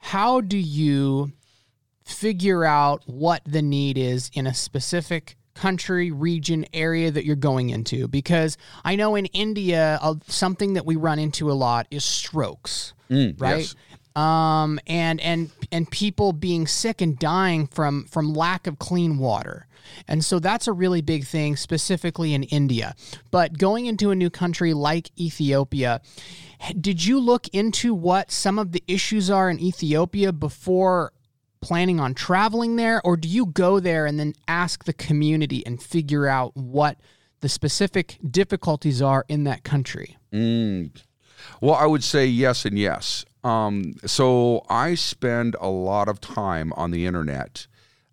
how 0.00 0.40
do 0.40 0.58
you 0.58 1.32
figure 2.04 2.64
out 2.64 3.02
what 3.06 3.42
the 3.46 3.62
need 3.62 3.96
is 3.96 4.30
in 4.34 4.46
a 4.46 4.54
specific 4.54 5.36
country, 5.54 6.10
region, 6.10 6.66
area 6.72 7.10
that 7.10 7.24
you're 7.24 7.36
going 7.36 7.70
into? 7.70 8.08
Because 8.08 8.58
I 8.84 8.96
know 8.96 9.14
in 9.14 9.26
India, 9.26 9.98
uh, 10.02 10.14
something 10.26 10.74
that 10.74 10.84
we 10.84 10.96
run 10.96 11.18
into 11.18 11.50
a 11.50 11.54
lot 11.54 11.86
is 11.90 12.04
strokes, 12.04 12.94
mm, 13.08 13.40
right? 13.40 13.60
Yes 13.60 13.76
um, 14.16 14.80
and 14.86 15.20
and 15.20 15.50
and 15.70 15.90
people 15.90 16.32
being 16.32 16.66
sick 16.66 17.00
and 17.00 17.18
dying 17.18 17.66
from 17.66 18.04
from 18.04 18.34
lack 18.34 18.66
of 18.66 18.78
clean 18.78 19.18
water. 19.18 19.66
And 20.08 20.24
so 20.24 20.38
that's 20.38 20.66
a 20.66 20.72
really 20.72 21.00
big 21.00 21.24
thing, 21.24 21.56
specifically 21.56 22.34
in 22.34 22.44
India. 22.44 22.94
But 23.30 23.58
going 23.58 23.86
into 23.86 24.10
a 24.10 24.14
new 24.14 24.30
country 24.30 24.74
like 24.74 25.10
Ethiopia, 25.18 26.00
did 26.80 27.04
you 27.04 27.18
look 27.18 27.48
into 27.48 27.94
what 27.94 28.30
some 28.30 28.58
of 28.58 28.72
the 28.72 28.82
issues 28.86 29.30
are 29.30 29.50
in 29.50 29.60
Ethiopia 29.60 30.32
before 30.32 31.12
planning 31.60 32.00
on 32.00 32.14
traveling 32.14 32.76
there? 32.76 33.00
Or 33.04 33.16
do 33.16 33.28
you 33.28 33.46
go 33.46 33.80
there 33.80 34.06
and 34.06 34.18
then 34.18 34.34
ask 34.48 34.84
the 34.84 34.92
community 34.92 35.64
and 35.66 35.82
figure 35.82 36.26
out 36.26 36.56
what 36.56 36.98
the 37.40 37.48
specific 37.48 38.18
difficulties 38.28 39.00
are 39.00 39.24
in 39.28 39.44
that 39.44 39.64
country? 39.64 40.16
Mm. 40.32 40.90
Well, 41.60 41.74
I 41.74 41.86
would 41.86 42.04
say 42.04 42.26
yes 42.26 42.64
and 42.64 42.78
yes. 42.78 43.24
Um, 43.42 43.94
so 44.04 44.64
I 44.68 44.94
spend 44.94 45.56
a 45.60 45.68
lot 45.68 46.08
of 46.08 46.20
time 46.20 46.72
on 46.74 46.90
the 46.90 47.06
internet. 47.06 47.66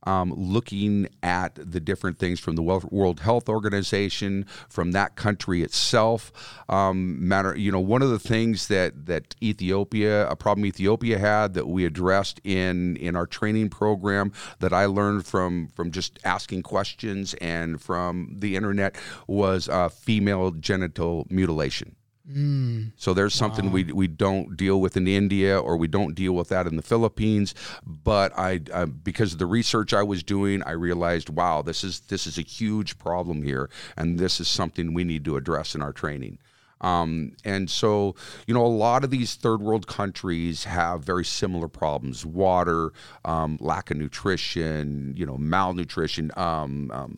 Um, 0.07 0.33
looking 0.37 1.09
at 1.21 1.55
the 1.55 1.81
different 1.81 2.17
things 2.17 2.39
from 2.39 2.55
the 2.55 2.63
World 2.63 3.19
Health 3.19 3.49
Organization, 3.49 4.45
from 4.69 4.93
that 4.93 5.17
country 5.17 5.63
itself. 5.63 6.31
Um, 6.69 7.27
matter, 7.27 7.57
you 7.57 7.73
know, 7.73 7.81
one 7.81 8.01
of 8.01 8.09
the 8.09 8.17
things 8.19 8.69
that 8.69 9.07
that 9.07 9.35
Ethiopia, 9.43 10.25
a 10.29 10.35
problem 10.37 10.65
Ethiopia 10.65 11.17
had 11.19 11.55
that 11.55 11.67
we 11.67 11.83
addressed 11.83 12.39
in 12.45 12.95
in 12.95 13.17
our 13.17 13.27
training 13.27 13.69
program 13.69 14.31
that 14.59 14.71
I 14.71 14.85
learned 14.85 15.25
from 15.25 15.67
from 15.75 15.91
just 15.91 16.19
asking 16.23 16.63
questions 16.63 17.33
and 17.41 17.81
from 17.81 18.37
the 18.39 18.55
internet 18.55 18.95
was 19.27 19.67
uh, 19.67 19.89
female 19.89 20.51
genital 20.51 21.27
mutilation. 21.29 21.97
Mm. 22.29 22.91
So 22.97 23.13
there's 23.13 23.33
something 23.33 23.67
wow. 23.67 23.71
we 23.71 23.83
we 23.85 24.07
don't 24.07 24.57
deal 24.57 24.81
with 24.81 24.97
in 24.97 25.07
India 25.07 25.57
or 25.57 25.77
we 25.77 25.87
don't 25.87 26.13
deal 26.13 26.33
with 26.33 26.49
that 26.49 26.67
in 26.67 26.75
the 26.75 26.81
Philippines. 26.81 27.55
But 27.85 28.37
I, 28.37 28.59
I, 28.73 28.85
because 28.85 29.33
of 29.33 29.39
the 29.39 29.45
research 29.45 29.93
I 29.93 30.03
was 30.03 30.23
doing, 30.23 30.61
I 30.63 30.71
realized, 30.71 31.29
wow, 31.29 31.61
this 31.61 31.83
is 31.83 32.01
this 32.01 32.27
is 32.27 32.37
a 32.37 32.41
huge 32.41 32.99
problem 32.99 33.43
here, 33.43 33.69
and 33.95 34.19
this 34.19 34.41
is 34.41 34.47
something 34.49 34.93
we 34.93 35.05
need 35.05 35.23
to 35.25 35.37
address 35.37 35.73
in 35.73 35.81
our 35.81 35.93
training. 35.93 36.39
Um, 36.81 37.31
and 37.43 37.69
so, 37.69 38.15
you 38.45 38.53
know, 38.53 38.63
a 38.63 38.67
lot 38.67 39.03
of 39.03 39.09
these 39.09 39.33
third 39.33 39.61
world 39.61 39.87
countries 39.87 40.65
have 40.65 41.03
very 41.03 41.25
similar 41.25 41.69
problems: 41.69 42.25
water, 42.25 42.91
um, 43.23 43.57
lack 43.61 43.89
of 43.89 43.97
nutrition, 43.97 45.13
you 45.15 45.25
know, 45.25 45.37
malnutrition. 45.37 46.31
Um, 46.35 46.91
um 46.93 47.17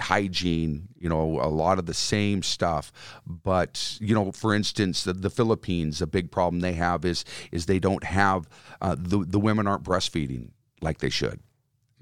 hygiene, 0.00 0.88
you 0.98 1.08
know, 1.08 1.40
a 1.40 1.48
lot 1.48 1.78
of 1.78 1.86
the 1.86 1.94
same 1.94 2.42
stuff. 2.42 2.92
But 3.26 3.96
you 4.00 4.14
know, 4.14 4.32
for 4.32 4.54
instance, 4.54 5.04
the, 5.04 5.12
the 5.12 5.30
Philippines, 5.30 6.02
a 6.02 6.06
big 6.06 6.30
problem 6.30 6.60
they 6.60 6.74
have 6.74 7.04
is 7.04 7.24
is 7.52 7.66
they 7.66 7.78
don't 7.78 8.04
have 8.04 8.48
uh, 8.80 8.96
the 8.98 9.24
the 9.26 9.40
women 9.40 9.66
aren't 9.66 9.84
breastfeeding 9.84 10.50
like 10.80 10.98
they 10.98 11.10
should. 11.10 11.40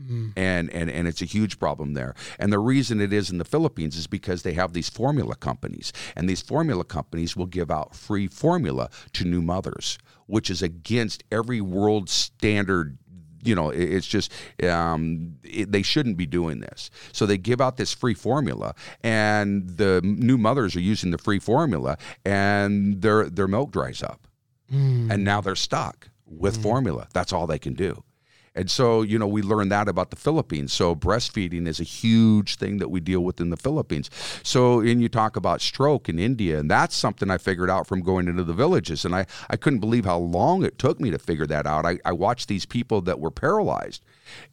Mm. 0.02 0.32
And, 0.37 0.70
and 0.70 0.90
and 0.90 1.06
it's 1.06 1.22
a 1.22 1.26
huge 1.26 1.61
problem 1.61 1.94
there. 1.94 2.16
And 2.40 2.52
the 2.52 2.59
reason 2.59 3.00
it 3.00 3.12
is 3.12 3.31
in 3.31 3.38
the 3.38 3.44
Philippines 3.44 3.96
is 3.96 4.09
because 4.09 4.42
they 4.42 4.55
have 4.55 4.72
these 4.72 4.88
formula 4.88 5.37
companies, 5.37 5.92
and 6.16 6.29
these 6.29 6.42
formula 6.42 6.83
companies 6.83 7.37
will 7.37 7.46
give 7.46 7.70
out 7.70 7.94
free 7.94 8.26
formula 8.26 8.90
to 9.12 9.24
new 9.24 9.40
mothers, 9.40 9.98
which 10.26 10.50
is 10.50 10.62
against 10.62 11.22
every 11.31 11.61
world 11.61 12.11
standard 12.11 12.98
you 13.44 13.54
know, 13.54 13.70
it's 13.70 14.07
just 14.07 14.33
um, 14.62 15.37
it, 15.42 15.70
they 15.72 15.83
shouldn't 15.83 16.16
be 16.16 16.26
doing 16.26 16.61
this. 16.61 16.90
So 17.12 17.26
they 17.26 17.38
give 17.38 17.61
out 17.61 17.76
this 17.76 17.92
free 17.92 18.14
formula, 18.14 18.74
and 19.02 19.68
the 19.68 20.00
new 20.02 20.38
mothers 20.38 20.74
are 20.76 20.80
using 20.80 21.11
the 21.11 21.18
free 21.18 21.38
formula, 21.38 21.98
and 22.24 23.00
their 23.02 23.28
their 23.28 23.48
milk 23.48 23.70
dries 23.70 24.02
up, 24.02 24.26
mm. 24.72 25.11
and 25.11 25.24
now 25.24 25.40
they're 25.40 25.54
stuck 25.54 26.09
with 26.26 26.59
mm. 26.59 26.62
formula. 26.62 27.09
That's 27.12 27.33
all 27.33 27.46
they 27.46 27.59
can 27.59 27.74
do. 27.74 28.02
And 28.57 28.71
so, 28.71 29.03
you 29.03 29.19
know, 29.19 29.27
we 29.27 29.43
learned 29.43 29.73
that 29.73 29.88
about 29.88 30.11
the 30.11 30.17
Philippines. 30.17 30.73
So, 30.73 30.95
breastfeeding 30.95 31.67
is 31.67 31.81
a 31.81 31.85
huge 31.85 32.57
thing 32.57 32.79
that 32.79 32.88
we 32.88 33.01
deal 33.01 33.21
with 33.21 33.40
in 33.40 33.51
the 33.51 33.57
Philippines. 33.57 34.11
So, 34.45 34.81
and 34.81 35.03
you 35.03 35.09
talk 35.09 35.37
about 35.37 35.61
stroke 35.61 36.09
in 36.09 36.21
India, 36.21 36.61
and 36.61 36.71
that's 36.71 36.95
something 36.95 37.31
I 37.31 37.38
figured 37.38 37.69
out 37.69 37.88
from 37.88 38.01
going 38.01 38.29
into 38.29 38.45
the 38.45 38.53
villages. 38.53 39.05
And 39.05 39.14
I, 39.14 39.27
I 39.51 39.57
couldn't 39.57 39.81
believe 39.81 40.05
how 40.05 40.19
long 40.19 40.64
it 40.64 40.79
took 40.79 41.01
me 41.01 41.11
to 41.11 41.19
figure 41.19 41.47
that 41.47 41.67
out. 41.67 41.85
I, 41.85 41.99
I 42.05 42.12
watched 42.12 42.47
these 42.47 42.64
people 42.64 43.01
that 43.03 43.19
were 43.19 43.33
paralyzed 43.33 44.05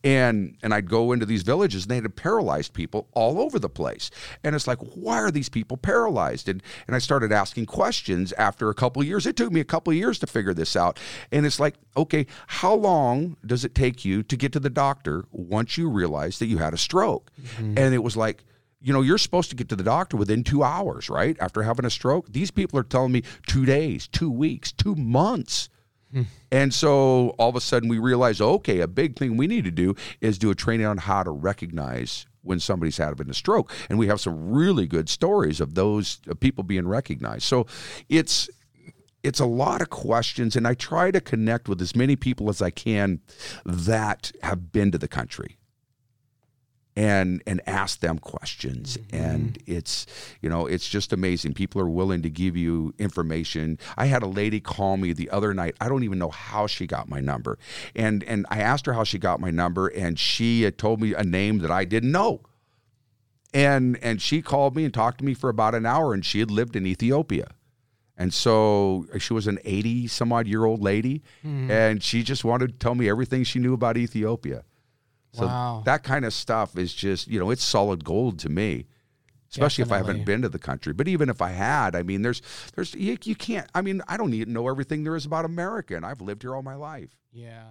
and 0.03 0.57
and 0.63 0.73
I'd 0.73 0.89
go 0.89 1.11
into 1.11 1.25
these 1.25 1.43
villages 1.43 1.83
and 1.83 1.91
they 1.91 1.95
had 1.95 2.15
paralyzed 2.15 2.73
people 2.73 3.07
all 3.13 3.39
over 3.39 3.59
the 3.59 3.69
place. 3.69 4.11
And 4.43 4.55
it's 4.55 4.67
like, 4.67 4.79
why 4.79 5.19
are 5.19 5.31
these 5.31 5.49
people 5.49 5.77
paralyzed? 5.77 6.49
And 6.49 6.61
and 6.87 6.95
I 6.95 6.99
started 6.99 7.31
asking 7.31 7.65
questions 7.65 8.33
after 8.33 8.69
a 8.69 8.73
couple 8.73 9.01
of 9.01 9.07
years. 9.07 9.25
It 9.25 9.35
took 9.35 9.51
me 9.51 9.59
a 9.59 9.65
couple 9.65 9.91
of 9.91 9.97
years 9.97 10.19
to 10.19 10.27
figure 10.27 10.53
this 10.53 10.75
out. 10.75 10.99
And 11.31 11.45
it's 11.45 11.59
like, 11.59 11.75
okay, 11.95 12.25
how 12.47 12.73
long 12.73 13.37
does 13.45 13.65
it 13.65 13.75
take 13.75 14.05
you 14.05 14.23
to 14.23 14.37
get 14.37 14.51
to 14.53 14.59
the 14.59 14.69
doctor 14.69 15.25
once 15.31 15.77
you 15.77 15.89
realize 15.89 16.39
that 16.39 16.47
you 16.47 16.57
had 16.57 16.73
a 16.73 16.77
stroke? 16.77 17.31
Mm-hmm. 17.41 17.77
And 17.77 17.93
it 17.93 18.03
was 18.03 18.17
like 18.17 18.43
you 18.81 18.91
know, 18.91 19.01
you're 19.01 19.19
supposed 19.19 19.51
to 19.51 19.55
get 19.55 19.69
to 19.69 19.75
the 19.75 19.83
doctor 19.83 20.17
within 20.17 20.43
two 20.43 20.63
hours, 20.63 21.09
right? 21.09 21.37
After 21.39 21.61
having 21.61 21.85
a 21.85 21.89
stroke. 21.89 22.31
These 22.31 22.51
people 22.51 22.79
are 22.79 22.83
telling 22.83 23.11
me 23.11 23.23
two 23.45 23.65
days, 23.65 24.07
two 24.07 24.31
weeks, 24.31 24.71
two 24.71 24.95
months. 24.95 25.69
And 26.51 26.73
so 26.73 27.29
all 27.37 27.49
of 27.49 27.55
a 27.55 27.61
sudden 27.61 27.89
we 27.89 27.99
realize, 27.99 28.41
okay, 28.41 28.81
a 28.81 28.87
big 28.87 29.17
thing 29.17 29.37
we 29.37 29.47
need 29.47 29.63
to 29.65 29.71
do 29.71 29.95
is 30.19 30.37
do 30.37 30.51
a 30.51 30.55
training 30.55 30.85
on 30.85 30.97
how 30.97 31.23
to 31.23 31.31
recognize 31.31 32.25
when 32.43 32.59
somebody's 32.59 32.97
having 32.97 33.29
a 33.29 33.33
stroke. 33.33 33.71
And 33.89 33.99
we 33.99 34.07
have 34.07 34.19
some 34.19 34.51
really 34.51 34.87
good 34.87 35.09
stories 35.09 35.61
of 35.61 35.75
those 35.75 36.19
people 36.39 36.63
being 36.63 36.87
recognized. 36.87 37.43
So 37.43 37.67
it's 38.09 38.49
it's 39.23 39.39
a 39.39 39.45
lot 39.45 39.81
of 39.81 39.89
questions 39.91 40.55
and 40.55 40.67
I 40.67 40.73
try 40.73 41.11
to 41.11 41.21
connect 41.21 41.69
with 41.69 41.79
as 41.79 41.95
many 41.95 42.15
people 42.15 42.49
as 42.49 42.59
I 42.59 42.71
can 42.71 43.21
that 43.65 44.31
have 44.41 44.71
been 44.71 44.91
to 44.91 44.97
the 44.97 45.07
country 45.07 45.57
and 46.95 47.41
and 47.47 47.61
ask 47.67 47.99
them 47.99 48.19
questions. 48.19 48.97
Mm-hmm. 48.97 49.15
and 49.15 49.57
it's 49.65 50.05
you 50.41 50.49
know 50.49 50.65
it's 50.65 50.87
just 50.87 51.13
amazing. 51.13 51.53
People 51.53 51.81
are 51.81 51.89
willing 51.89 52.21
to 52.21 52.29
give 52.29 52.57
you 52.57 52.93
information. 52.99 53.79
I 53.97 54.05
had 54.05 54.23
a 54.23 54.27
lady 54.27 54.59
call 54.59 54.97
me 54.97 55.13
the 55.13 55.29
other 55.29 55.53
night. 55.53 55.75
I 55.79 55.89
don't 55.89 56.03
even 56.03 56.19
know 56.19 56.29
how 56.29 56.67
she 56.67 56.87
got 56.87 57.09
my 57.09 57.19
number. 57.19 57.57
And 57.95 58.23
and 58.23 58.45
i 58.49 58.59
asked 58.59 58.85
her 58.85 58.93
how 58.93 59.03
she 59.03 59.17
got 59.17 59.39
my 59.39 59.51
number 59.51 59.87
and 59.87 60.19
she 60.19 60.63
had 60.63 60.77
told 60.77 61.01
me 61.01 61.13
a 61.13 61.23
name 61.23 61.59
that 61.59 61.71
i 61.71 61.85
didn't 61.85 62.11
know. 62.11 62.41
And 63.53 63.97
and 64.01 64.21
she 64.21 64.41
called 64.41 64.75
me 64.75 64.85
and 64.85 64.93
talked 64.93 65.19
to 65.19 65.25
me 65.25 65.33
for 65.33 65.49
about 65.49 65.75
an 65.75 65.85
hour 65.85 66.13
and 66.13 66.25
she 66.25 66.39
had 66.39 66.51
lived 66.51 66.75
in 66.75 66.85
ethiopia. 66.85 67.47
And 68.17 68.31
so 68.33 69.07
she 69.17 69.33
was 69.33 69.47
an 69.47 69.57
80 69.63 70.07
some 70.07 70.31
odd 70.31 70.45
year 70.45 70.65
old 70.65 70.81
lady 70.81 71.23
mm-hmm. 71.43 71.71
and 71.71 72.03
she 72.03 72.21
just 72.21 72.43
wanted 72.43 72.73
to 72.73 72.77
tell 72.77 72.93
me 72.93 73.09
everything 73.09 73.43
she 73.43 73.57
knew 73.57 73.73
about 73.73 73.97
ethiopia 73.97 74.63
so 75.33 75.45
wow. 75.45 75.81
that 75.85 76.03
kind 76.03 76.25
of 76.25 76.33
stuff 76.33 76.77
is 76.77 76.93
just, 76.93 77.27
you 77.27 77.39
know, 77.39 77.49
it's 77.51 77.63
solid 77.63 78.03
gold 78.03 78.39
to 78.39 78.49
me. 78.49 78.85
Especially 79.49 79.83
Definitely. 79.83 79.83
if 79.83 79.91
I 79.91 79.97
haven't 80.11 80.25
been 80.25 80.41
to 80.43 80.49
the 80.49 80.59
country, 80.59 80.93
but 80.93 81.09
even 81.09 81.29
if 81.29 81.41
I 81.41 81.49
had, 81.49 81.93
I 81.93 82.03
mean, 82.03 82.21
there's, 82.21 82.41
there's, 82.75 82.95
you, 82.95 83.17
you 83.23 83.35
can't. 83.35 83.69
I 83.75 83.81
mean, 83.81 84.01
I 84.07 84.15
don't 84.15 84.31
need 84.31 84.45
to 84.45 84.51
know 84.51 84.69
everything 84.69 85.03
there 85.03 85.15
is 85.17 85.25
about 85.25 85.43
America, 85.43 85.95
and 85.95 86.05
I've 86.05 86.21
lived 86.21 86.43
here 86.43 86.55
all 86.55 86.61
my 86.63 86.75
life. 86.75 87.09
Yeah. 87.33 87.63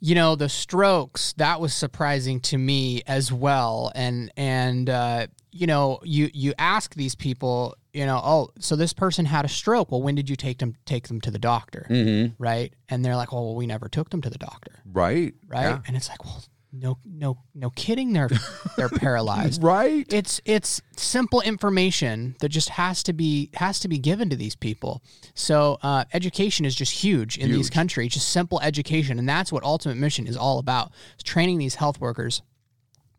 you 0.00 0.14
know 0.14 0.36
the 0.36 0.48
strokes 0.48 1.32
that 1.38 1.60
was 1.60 1.74
surprising 1.74 2.40
to 2.40 2.56
me 2.56 3.02
as 3.06 3.32
well 3.32 3.90
and 3.94 4.30
and 4.36 4.88
uh, 4.88 5.26
you 5.50 5.66
know 5.66 5.98
you 6.04 6.30
you 6.32 6.52
ask 6.58 6.94
these 6.94 7.14
people 7.16 7.74
you 7.92 8.06
know 8.06 8.20
oh 8.22 8.48
so 8.60 8.76
this 8.76 8.92
person 8.92 9.24
had 9.24 9.44
a 9.44 9.48
stroke 9.48 9.90
well 9.90 10.00
when 10.00 10.14
did 10.14 10.30
you 10.30 10.36
take 10.36 10.58
them 10.58 10.74
take 10.84 11.08
them 11.08 11.20
to 11.20 11.30
the 11.32 11.38
doctor 11.38 11.86
Mm-hmm. 11.90 12.40
right 12.42 12.72
and 12.88 13.04
they're 13.04 13.16
like 13.16 13.32
oh 13.32 13.42
well 13.42 13.54
we 13.56 13.66
never 13.66 13.88
took 13.88 14.10
them 14.10 14.22
to 14.22 14.30
the 14.30 14.38
doctor 14.38 14.72
Right. 14.86 15.34
right 15.48 15.62
Yeah. 15.64 15.78
and 15.86 15.96
it's 15.96 16.08
like 16.08 16.24
well 16.24 16.42
no 16.72 16.98
no 17.04 17.38
no 17.54 17.70
kidding. 17.70 18.12
They're 18.12 18.30
they're 18.76 18.88
paralyzed. 19.00 19.62
Right. 19.62 20.10
it's 20.12 20.40
it's 20.44 20.80
simple 20.96 21.40
information 21.40 22.36
that 22.40 22.48
just 22.48 22.70
has 22.70 23.02
to 23.04 23.12
be 23.12 23.50
has 23.54 23.80
to 23.80 23.88
be 23.88 23.98
given 23.98 24.30
to 24.30 24.36
these 24.36 24.56
people. 24.56 25.02
So 25.34 25.78
uh, 25.82 26.04
education 26.12 26.64
is 26.64 26.74
just 26.74 26.92
huge 26.92 27.38
in 27.38 27.52
these 27.52 27.70
countries 27.70 28.14
just 28.14 28.30
simple 28.30 28.60
education. 28.60 29.18
And 29.18 29.28
that's 29.28 29.52
what 29.52 29.62
ultimate 29.62 29.96
mission 29.96 30.26
is 30.26 30.36
all 30.36 30.58
about 30.58 30.92
is 31.16 31.22
training 31.22 31.58
these 31.58 31.76
health 31.76 32.00
workers 32.00 32.42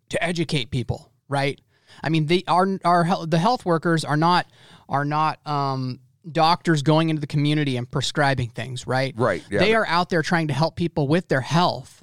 to 0.10 0.24
educate 0.24 0.72
people 0.72 1.12
right? 1.30 1.60
I 2.04 2.10
mean 2.10 2.28
they 2.28 2.44
are 2.48 2.68
our 2.84 3.04
hel- 3.04 3.28
the 3.28 3.38
health 3.38 3.66
workers 3.66 4.06
are 4.06 4.18
not 4.18 4.48
are 4.90 5.06
not 5.06 5.46
um 5.46 6.00
doctors 6.32 6.82
going 6.82 7.10
into 7.10 7.20
the 7.20 7.28
community 7.28 7.76
and 7.78 7.90
prescribing 7.90 8.50
things 8.50 8.88
right? 8.88 9.14
Right, 9.18 9.44
yeah. 9.50 9.60
they 9.60 9.76
are 9.76 9.86
out 9.88 10.10
there 10.10 10.22
trying 10.22 10.48
to 10.48 10.54
help 10.54 10.76
people 10.76 11.08
with 11.08 11.28
their 11.28 11.42
health 11.42 12.02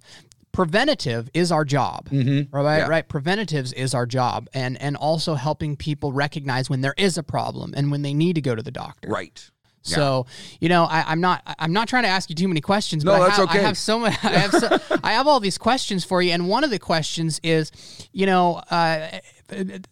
preventative 0.52 1.30
is 1.34 1.52
our 1.52 1.64
job 1.64 2.08
right 2.10 2.20
Mm-hmm. 2.20 2.56
Yeah. 2.56 2.86
right 2.88 3.08
preventatives 3.08 3.72
is 3.72 3.94
our 3.94 4.06
job 4.06 4.48
and 4.52 4.80
and 4.82 4.96
also 4.96 5.34
helping 5.34 5.76
people 5.76 6.12
recognize 6.12 6.68
when 6.68 6.80
there 6.80 6.94
is 6.98 7.16
a 7.16 7.22
problem 7.22 7.72
and 7.76 7.90
when 7.90 8.02
they 8.02 8.12
need 8.14 8.34
to 8.34 8.40
go 8.40 8.54
to 8.54 8.62
the 8.62 8.70
doctor 8.72 9.08
Right. 9.08 9.48
so 9.82 10.26
you 10.60 10.68
know 10.68 10.84
I, 10.84 11.04
i'm 11.06 11.20
not 11.20 11.42
i'm 11.58 11.72
not 11.72 11.88
trying 11.88 12.02
to 12.02 12.08
ask 12.08 12.28
you 12.30 12.36
too 12.36 12.48
many 12.48 12.60
questions 12.60 13.04
No, 13.04 13.12
but 13.12 13.22
I 13.22 13.26
that's 13.26 13.36
have, 13.38 13.48
okay. 13.48 13.58
I 13.60 13.62
have 13.62 13.78
so 13.78 13.98
many 14.00 14.16
i 14.22 14.28
have 14.28 14.50
so, 14.52 14.78
i 15.04 15.12
have 15.12 15.26
all 15.26 15.40
these 15.40 15.56
questions 15.58 16.04
for 16.04 16.20
you 16.20 16.32
and 16.32 16.48
one 16.48 16.64
of 16.64 16.70
the 16.70 16.78
questions 16.78 17.40
is 17.42 17.70
you 18.12 18.26
know 18.26 18.56
uh, 18.70 19.18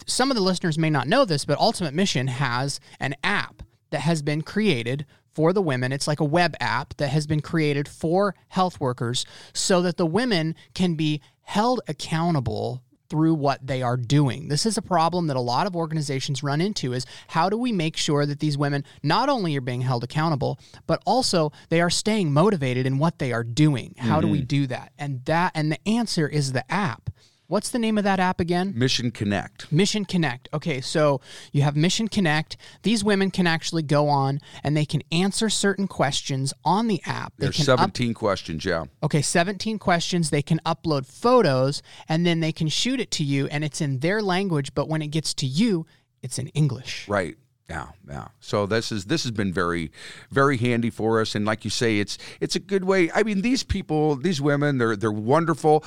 some 0.07 0.31
of 0.31 0.37
the 0.37 0.43
listeners 0.43 0.77
may 0.79 0.91
not 0.91 1.07
know 1.09 1.25
this 1.25 1.45
but 1.45 1.57
ultimate 1.59 1.95
mission 1.95 2.27
has 2.27 2.81
an 3.01 3.15
app 3.25 3.63
that 3.91 4.01
has 4.01 4.21
been 4.23 4.43
created 4.43 5.07
for 5.39 5.53
the 5.53 5.63
women. 5.63 5.93
It's 5.93 6.09
like 6.09 6.19
a 6.19 6.25
web 6.25 6.57
app 6.59 6.97
that 6.97 7.11
has 7.11 7.29
been 7.29 7.39
created 7.39 7.87
for 7.87 8.35
health 8.49 8.81
workers 8.81 9.25
so 9.53 9.81
that 9.83 9.97
the 9.97 10.05
women 10.05 10.57
can 10.75 10.97
be 10.97 11.21
held 11.43 11.81
accountable 11.87 12.83
through 13.09 13.35
what 13.35 13.65
they 13.65 13.81
are 13.81 13.97
doing. 13.97 14.49
This 14.49 14.67
is 14.67 14.77
a 14.77 14.83
problem 14.83 15.29
that 15.29 15.37
a 15.37 15.41
lot 15.41 15.69
of 15.69 15.77
organizations 15.77 16.43
run 16.43 16.61
into 16.61 16.93
is 16.93 17.07
how 17.29 17.49
do 17.49 17.57
we 17.57 17.71
make 17.71 17.97
sure 17.97 18.27
that 18.27 18.41
these 18.41 18.59
women 18.59 18.83
not 19.05 19.29
only 19.29 19.57
are 19.57 19.61
being 19.61 19.83
held 19.83 20.03
accountable, 20.03 20.59
but 20.89 21.01
also 21.07 21.53
they 21.69 21.81
are 21.81 21.89
staying 21.89 22.33
motivated 22.33 22.85
in 22.85 22.99
what 22.99 23.21
they 23.21 23.33
are 23.33 23.45
doing. 23.45 23.95
How 23.97 24.21
do 24.21 24.27
we 24.27 24.39
mm-hmm. 24.39 24.47
do 24.47 24.67
that? 24.67 24.91
And 24.99 25.25
that 25.27 25.53
and 25.55 25.71
the 25.71 25.89
answer 25.89 26.27
is 26.27 26.51
the 26.51 26.69
app. 26.69 27.11
What's 27.49 27.71
the 27.71 27.79
name 27.79 27.97
of 27.97 28.05
that 28.05 28.21
app 28.21 28.41
again? 28.41 28.75
Mission 28.77 29.11
Connect. 29.11 29.73
Mission 29.73 30.05
Connect. 30.05 30.51
Okay, 30.53 30.83
so 30.83 31.23
you 31.51 31.63
have 31.63 31.77
Mission 31.77 32.07
Connect. 32.07 32.59
These 32.83 33.03
women 33.03 33.31
can 33.31 33.47
actually 33.47 33.83
go 33.83 34.07
on 34.09 34.41
and 34.63 34.77
they 34.77 34.85
can 34.85 35.03
answer 35.11 35.49
certain 35.49 35.89
questions 35.89 36.53
on 36.63 36.89
the 36.89 37.01
app. 37.07 37.33
They 37.39 37.47
There's 37.47 37.57
can 37.57 37.71
up- 37.71 37.79
17 37.81 38.13
questions. 38.13 38.67
Yeah. 38.67 38.85
Okay, 39.03 39.23
17 39.23 39.79
questions. 39.79 40.29
They 40.29 40.43
can 40.43 40.61
upload 40.67 41.07
photos 41.07 41.83
and 42.07 42.27
then 42.27 42.41
they 42.41 42.53
can 42.53 42.69
shoot 42.69 43.01
it 43.01 43.11
to 43.13 43.25
you 43.25 43.47
and 43.47 43.65
it's 43.65 43.81
in 43.81 44.01
their 44.01 44.21
language, 44.21 44.75
but 44.75 44.87
when 44.87 45.01
it 45.01 45.09
gets 45.09 45.33
to 45.35 45.47
you, 45.47 45.87
it's 46.23 46.39
in 46.39 46.49
English. 46.49 47.09
Right. 47.09 47.39
Yeah, 47.71 47.87
yeah. 48.07 48.29
So 48.41 48.67
this 48.67 48.93
is 48.93 49.07
this 49.07 49.23
has 49.25 49.31
been 49.33 49.53
very, 49.55 49.91
very 50.31 50.57
handy 50.57 50.89
for 50.89 51.21
us, 51.21 51.35
and 51.35 51.45
like 51.45 51.65
you 51.65 51.71
say, 51.71 51.99
it's 51.99 52.17
it's 52.41 52.57
a 52.57 52.61
good 52.61 52.85
way. 52.85 53.11
I 53.15 53.23
mean, 53.23 53.43
these 53.43 53.63
people, 53.63 54.17
these 54.17 54.41
women, 54.41 54.79
they're 54.79 54.97
they're 54.97 55.13
wonderful, 55.13 55.85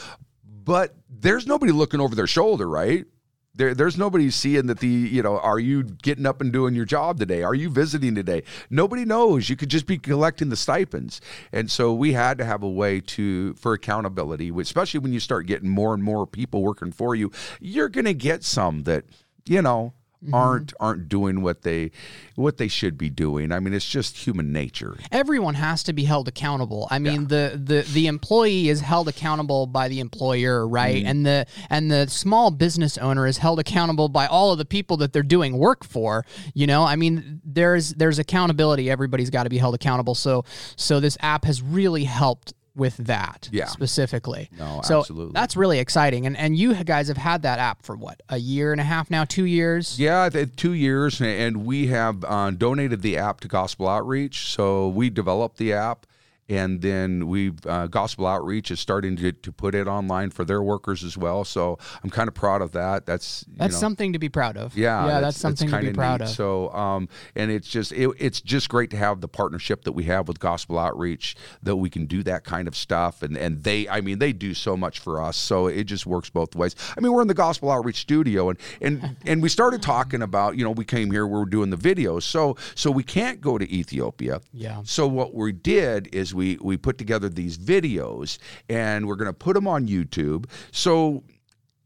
but 0.64 0.96
there's 1.10 1.48
nobody 1.48 1.72
looking 1.72 2.00
over 2.00 2.16
their 2.16 2.28
shoulder, 2.28 2.70
right? 2.70 3.06
There, 3.54 3.74
there's 3.74 3.98
nobody 3.98 4.30
seeing 4.32 4.68
that 4.68 4.80
the 4.80 4.88
you 4.88 5.22
know 5.22 5.38
are 5.38 5.60
you 5.60 5.84
getting 5.84 6.26
up 6.26 6.40
and 6.40 6.54
doing 6.54 6.74
your 6.74 6.86
job 6.86 7.20
today? 7.20 7.44
Are 7.44 7.54
you 7.54 7.70
visiting 7.70 8.16
today? 8.16 8.44
Nobody 8.70 9.04
knows. 9.04 9.50
You 9.50 9.58
could 9.58 9.70
just 9.70 9.86
be 9.86 9.98
collecting 9.98 10.48
the 10.48 10.56
stipends. 10.56 11.20
And 11.52 11.70
so 11.70 11.94
we 11.94 12.14
had 12.14 12.38
to 12.38 12.46
have 12.46 12.64
a 12.64 12.70
way 12.70 13.02
to 13.02 13.54
for 13.56 13.74
accountability 13.74 14.52
especially 14.58 15.00
when 15.00 15.12
you 15.12 15.20
start 15.20 15.48
getting 15.48 15.70
more 15.70 15.94
and 15.94 16.04
more 16.04 16.26
people 16.26 16.62
working 16.62 16.92
for 16.92 17.16
you 17.16 17.32
you're 17.60 17.90
going 17.90 18.06
to 18.06 18.14
get 18.14 18.44
some 18.44 18.84
that 18.84 19.06
you 19.46 19.62
know 19.62 19.94
aren't 20.32 20.68
mm-hmm. 20.68 20.84
aren't 20.84 21.10
doing 21.10 21.42
what 21.42 21.64
they 21.64 21.92
what 22.36 22.58
they 22.58 22.68
should 22.68 22.98
be 22.98 23.10
doing 23.10 23.52
i 23.52 23.60
mean 23.60 23.74
it's 23.74 23.90
just 23.90 24.18
human 24.18 24.52
nature 24.52 24.98
Everyone 25.12 25.56
has 25.56 25.84
to 25.84 25.94
be 25.94 26.04
held 26.04 26.28
accountable. 26.28 26.88
I 26.90 27.00
mean, 27.00 27.28
the, 27.28 27.60
the 27.62 27.82
the 27.82 28.08
employee 28.08 28.70
is 28.70 28.82
held 28.82 29.08
accountable 29.08 29.68
by 29.68 29.88
the 29.88 30.00
employer, 30.00 30.68
right? 30.68 30.98
Mm-hmm. 30.98 31.08
And 31.08 31.26
the 31.26 31.46
and 31.70 31.92
the 31.92 32.08
small 32.08 32.52
business 32.52 32.98
owner 32.98 33.28
is 33.28 33.38
held 33.38 33.60
accountable 33.60 34.10
by 34.10 34.28
all 34.28 34.52
of 34.52 34.58
the 34.58 34.66
people 34.66 34.98
that 34.98 35.14
they're 35.14 35.24
doing 35.24 35.58
work 35.58 35.84
for. 35.84 36.26
You 36.54 36.68
know, 36.68 36.84
I 36.84 36.96
mean, 36.96 37.42
there's 37.44 37.94
there's 37.94 38.20
accountability. 38.20 38.90
Everybody's 38.90 39.30
got 39.30 39.44
to 39.44 39.50
be 39.50 39.58
held 39.58 39.76
accountable. 39.76 40.16
So 40.16 40.46
so 40.76 41.00
this 41.00 41.18
app 41.22 41.46
has 41.46 41.62
really 41.62 42.04
helped 42.06 42.54
with 42.76 42.96
that 42.98 43.50
Yeah. 43.52 43.66
specifically. 43.66 44.50
No, 44.58 44.82
so 44.84 45.00
absolutely. 45.00 45.34
That's 45.34 45.56
really 45.58 45.80
exciting. 45.80 46.26
And 46.26 46.38
and 46.38 46.58
you 46.58 46.74
guys 46.84 47.08
have 47.10 47.18
had 47.18 47.42
that 47.44 47.60
app 47.60 47.84
for 47.84 47.96
what 47.96 48.22
a 48.30 48.38
year 48.38 48.72
and 48.72 48.80
a 48.80 48.84
half 48.86 49.10
now, 49.12 49.26
two 49.26 49.46
years. 49.46 50.00
Yeah, 50.00 50.30
th- 50.30 50.56
two 50.56 50.74
years, 50.74 51.22
and 51.22 51.66
we 51.66 51.88
have 51.88 52.24
uh, 52.26 52.52
donated 52.52 53.02
the 53.02 53.18
app 53.18 53.40
to 53.42 53.48
Gospel 53.48 53.88
Outreach. 53.88 54.48
So 54.54 54.88
we 54.88 55.10
developed 55.10 55.58
the 55.58 55.74
app, 55.74 56.06
and 56.52 56.82
then 56.82 57.28
we 57.28 57.54
uh, 57.66 57.88
Gospel 57.88 58.28
Outreach 58.28 58.72
is 58.72 58.80
starting 58.80 59.16
to, 59.18 59.32
to 59.32 59.52
put 59.52 59.74
it 59.74 59.88
online 59.88 60.32
for 60.32 60.44
their 60.44 60.62
workers 60.62 61.04
as 61.04 61.18
well. 61.18 61.46
So 61.46 61.78
I'm 62.04 62.10
kind 62.10 62.28
of 62.28 62.34
proud 62.34 62.62
of 62.62 62.74
that. 62.74 63.06
That's 63.06 63.46
you 63.48 63.56
That's 63.58 63.74
know, 63.74 63.80
something 63.80 64.14
to 64.14 64.20
be 64.20 64.28
proud 64.28 64.58
of. 64.58 64.76
Yeah, 64.76 65.08
yeah, 65.08 65.20
that's, 65.22 65.38
something 65.38 65.70
to 65.70 65.80
be 65.80 65.94
proud 65.94 66.20
neat. 66.20 66.30
of. 66.30 66.36
So, 66.36 66.70
um, 66.74 67.08
and 67.36 67.52
it's 67.52 67.70
just 67.70 67.94
it, 67.94 68.10
it's 68.18 68.42
just 68.42 68.68
great 68.70 68.90
to 68.92 68.98
have 68.98 69.22
the 69.22 69.28
partnership 69.28 69.86
that 69.86 69.94
we 69.94 70.04
have 70.06 70.28
with 70.28 70.40
Gospel 70.40 70.78
Outreach 70.78 71.36
that 71.64 71.78
we 71.78 71.90
can 71.90 72.06
do 72.06 72.22
that 72.24 72.44
kind 72.44 72.68
of 72.68 72.76
stuff, 72.76 73.22
and 73.22 73.38
and 73.38 73.64
they, 73.64 73.88
I 73.88 74.02
mean, 74.02 74.20
they 74.20 74.34
do 74.34 74.54
so 74.54 74.76
much 74.76 75.00
for 75.00 75.22
us. 75.22 75.38
So 75.38 75.68
it 75.68 75.86
just 75.86 76.06
works 76.06 76.30
both 76.30 76.56
ways. 76.56 76.76
I 76.98 77.00
mean, 77.00 77.14
we're 77.14 77.22
in 77.22 77.30
the 77.30 77.34
Gospel 77.34 77.72
Outreach 77.72 77.98
studio, 77.98 78.50
and 78.50 78.60
and 78.82 79.16
and 79.26 79.42
we 79.42 79.48
started 79.48 79.82
talking 79.82 80.22
about, 80.22 80.58
you 80.58 80.66
know, 80.66 80.72
we 80.72 80.86
came 80.86 81.12
here, 81.12 81.26
we 81.26 81.40
were 81.40 81.46
doing 81.46 81.70
the 81.70 81.78
videos, 81.78 82.24
so 82.24 82.58
so 82.76 82.92
we 82.92 83.04
can't 83.04 83.40
go 83.40 83.58
to 83.58 83.72
Ethiopia. 83.72 84.42
Yeah. 84.54 84.82
So 84.84 85.08
what 85.08 85.34
we 85.34 85.54
did 85.54 86.14
is 86.14 86.34
we 86.34 86.41
we 86.42 86.58
we 86.60 86.76
put 86.76 86.98
together 86.98 87.30
these 87.30 87.58
videos, 87.60 88.40
and 88.68 89.08
we're 89.08 89.16
going 89.16 89.30
to 89.30 89.34
put 89.48 89.54
them 89.54 89.68
on 89.68 89.88
YouTube. 89.88 90.50
So 90.72 91.24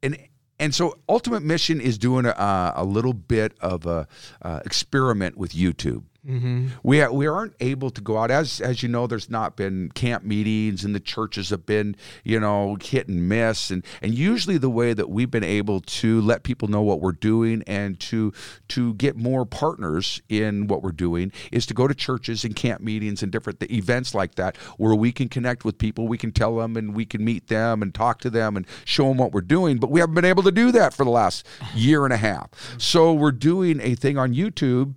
and 0.02 0.18
and 0.60 0.74
so 0.74 0.98
ultimate 1.10 1.44
mission 1.44 1.82
is 1.82 1.98
doing 1.98 2.26
a, 2.26 2.74
a 2.76 2.86
little 2.86 3.12
bit 3.13 3.54
of 3.60 3.86
a 3.86 4.08
uh, 4.41 4.62
experiment 4.63 5.38
with 5.38 5.52
youtube 5.52 6.04
Mm-hmm. 6.28 6.68
we, 6.82 7.06
we 7.08 7.28
aren't 7.28 7.54
able 7.60 7.92
to 7.92 8.02
go 8.02 8.18
out. 8.18 8.32
As 8.32 8.60
as 8.60 8.82
you 8.82 8.90
know 8.90 9.06
there's 9.06 9.30
not 9.30 9.56
been 9.56 9.92
camp 9.92 10.24
meetings 10.24 10.84
and 10.84 10.96
the 10.96 11.00
churches 11.00 11.52
have 11.52 11.66
been 11.66 11.96
you 12.24 12.40
know 12.40 12.78
hit 12.82 13.08
and 13.08 13.30
miss. 13.30 13.70
And 13.70 13.86
and 14.02 14.14
usually 14.14 14.58
the 14.58 14.70
way 14.70 14.94
that 14.94 15.10
we've 15.10 15.30
been 15.30 15.44
able 15.44 15.82
to 15.82 16.22
let 16.22 16.44
people 16.44 16.68
know 16.68 16.82
what 16.82 17.00
we're 17.00 17.12
doing 17.12 17.64
and 17.68 18.00
to 18.02 18.34
to 18.70 18.96
get 18.96 19.16
more 19.16 19.46
partners 19.46 20.22
in 20.28 20.68
what 20.68 20.82
we're 20.82 20.92
doing 20.92 21.32
is 21.52 21.66
to 21.68 21.74
go 21.74 21.88
to 21.88 21.94
churches 21.94 22.44
and 22.44 22.56
camp 22.56 22.82
meetings 22.82 23.22
and 23.22 23.32
different 23.32 23.62
events 23.72 24.16
like 24.16 24.36
that 24.36 24.58
where 24.78 24.96
we 24.96 25.12
can 25.12 25.30
connect 25.30 25.64
with 25.64 25.78
people. 25.78 26.08
We 26.08 26.18
can 26.18 26.32
tell 26.32 26.56
them 26.58 26.76
and 26.76 26.96
we 26.96 27.06
can 27.06 27.24
meet 27.24 27.48
them 27.48 27.82
and 27.82 27.94
talk 27.94 28.20
to 28.22 28.30
them 28.30 28.58
and 28.58 28.66
show 28.84 29.10
them 29.10 29.18
what 29.18 29.32
we're 29.32 29.42
doing. 29.42 29.78
But 29.78 29.92
we 29.92 30.00
haven't 30.00 30.16
been 30.16 30.26
able 30.26 30.44
to 30.44 30.52
do 30.52 30.72
that 30.72 30.94
for 30.94 31.04
the 31.04 31.12
last 31.12 31.46
year 31.76 32.04
and 32.04 32.14
a 32.14 32.18
half. 32.18 32.50
So 32.80 33.14
we're 33.14 33.32
doing 33.32 33.80
a 33.82 33.96
thing 33.96 34.18
on 34.18 34.34
youtube 34.34 34.96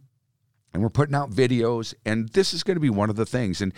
and 0.79 0.85
we're 0.85 0.91
putting 0.91 1.15
out 1.17 1.33
videos 1.33 1.93
and 2.07 2.29
this 2.29 2.55
is 2.55 2.63
going 2.63 2.77
to 2.77 2.81
be 2.81 2.89
one 2.89 3.11
of 3.11 3.17
the 3.17 3.27
things. 3.27 3.61
And 3.61 3.73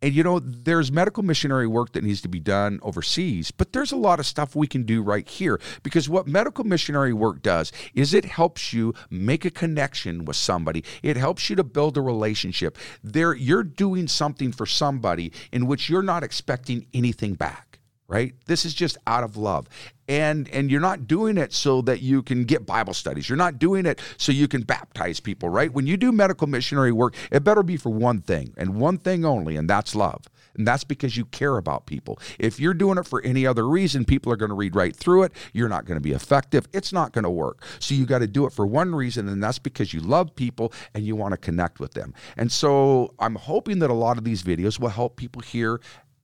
and 0.00 0.14
you 0.14 0.22
know 0.22 0.38
there's 0.38 0.90
medical 0.90 1.22
missionary 1.22 1.66
work 1.66 1.92
that 1.92 2.02
needs 2.02 2.22
to 2.22 2.28
be 2.28 2.40
done 2.40 2.80
overseas 2.82 3.50
but 3.50 3.74
there's 3.74 3.92
a 3.92 3.96
lot 3.96 4.18
of 4.18 4.24
stuff 4.24 4.56
we 4.56 4.66
can 4.66 4.84
do 4.84 5.02
right 5.02 5.28
here 5.28 5.60
because 5.82 6.08
what 6.08 6.26
medical 6.26 6.64
missionary 6.64 7.12
work 7.12 7.42
does 7.42 7.70
is 7.94 8.14
it 8.14 8.24
helps 8.24 8.72
you 8.72 8.94
make 9.10 9.44
a 9.44 9.50
connection 9.50 10.24
with 10.24 10.36
somebody. 10.36 10.82
It 11.02 11.18
helps 11.18 11.50
you 11.50 11.56
to 11.56 11.64
build 11.64 11.98
a 11.98 12.00
relationship. 12.00 12.78
There 13.04 13.34
you're 13.34 13.62
doing 13.62 14.08
something 14.08 14.50
for 14.50 14.64
somebody 14.64 15.32
in 15.52 15.66
which 15.66 15.90
you're 15.90 16.02
not 16.02 16.24
expecting 16.24 16.86
anything 16.94 17.34
back 17.34 17.69
right? 18.10 18.34
This 18.46 18.64
is 18.64 18.74
just 18.74 18.98
out 19.06 19.22
of 19.22 19.36
love. 19.36 19.68
And 20.08 20.48
and 20.48 20.68
you're 20.68 20.80
not 20.80 21.06
doing 21.06 21.38
it 21.38 21.52
so 21.52 21.80
that 21.82 22.02
you 22.02 22.22
can 22.22 22.44
get 22.44 22.66
bible 22.66 22.92
studies. 22.92 23.28
You're 23.28 23.38
not 23.38 23.60
doing 23.60 23.86
it 23.86 24.00
so 24.16 24.32
you 24.32 24.48
can 24.48 24.62
baptize 24.62 25.20
people 25.20 25.48
right? 25.48 25.72
When 25.72 25.86
you 25.86 25.96
do 25.96 26.10
medical 26.10 26.48
missionary 26.48 26.90
work 26.90 27.14
it 27.30 27.44
better 27.44 27.62
be 27.62 27.76
for 27.76 27.90
one 27.90 28.20
thing 28.20 28.52
and 28.56 28.80
one 28.80 28.98
thing 28.98 29.24
only 29.24 29.56
and 29.56 29.70
that's 29.70 29.94
love. 29.94 30.24
And 30.56 30.66
that's 30.66 30.82
because 30.82 31.16
you 31.16 31.26
care 31.26 31.56
about 31.56 31.86
people. 31.86 32.18
If 32.40 32.58
you're 32.58 32.74
doing 32.74 32.98
it 32.98 33.06
for 33.06 33.22
any 33.22 33.46
other 33.46 33.68
reason 33.68 34.04
people 34.04 34.32
are 34.32 34.36
going 34.36 34.48
to 34.48 34.56
read 34.56 34.74
right 34.74 34.94
through 34.94 35.22
it. 35.22 35.32
You're 35.52 35.68
not 35.68 35.84
going 35.84 35.96
to 35.96 36.02
be 36.02 36.10
effective. 36.10 36.66
It's 36.72 36.92
not 36.92 37.12
going 37.12 37.22
to 37.22 37.30
work. 37.30 37.64
So 37.78 37.94
you 37.94 38.04
got 38.04 38.18
to 38.18 38.26
do 38.26 38.44
it 38.46 38.52
for 38.52 38.66
one 38.66 38.92
reason 38.92 39.28
and 39.28 39.40
that's 39.40 39.60
because 39.60 39.94
you 39.94 40.00
love 40.00 40.34
people 40.34 40.72
and 40.92 41.06
you 41.06 41.14
want 41.14 41.32
to 41.32 41.38
connect 41.38 41.78
with 41.78 41.92
them. 41.92 42.12
And 42.36 42.50
so 42.50 43.14
i'm 43.20 43.36
hoping 43.36 43.78
that 43.78 43.90
a 43.90 43.94
lot 43.94 44.18
of 44.18 44.24
these 44.24 44.42
videos 44.42 44.80
will 44.80 44.88
help 44.88 45.14
people 45.14 45.40
hear 45.40 45.80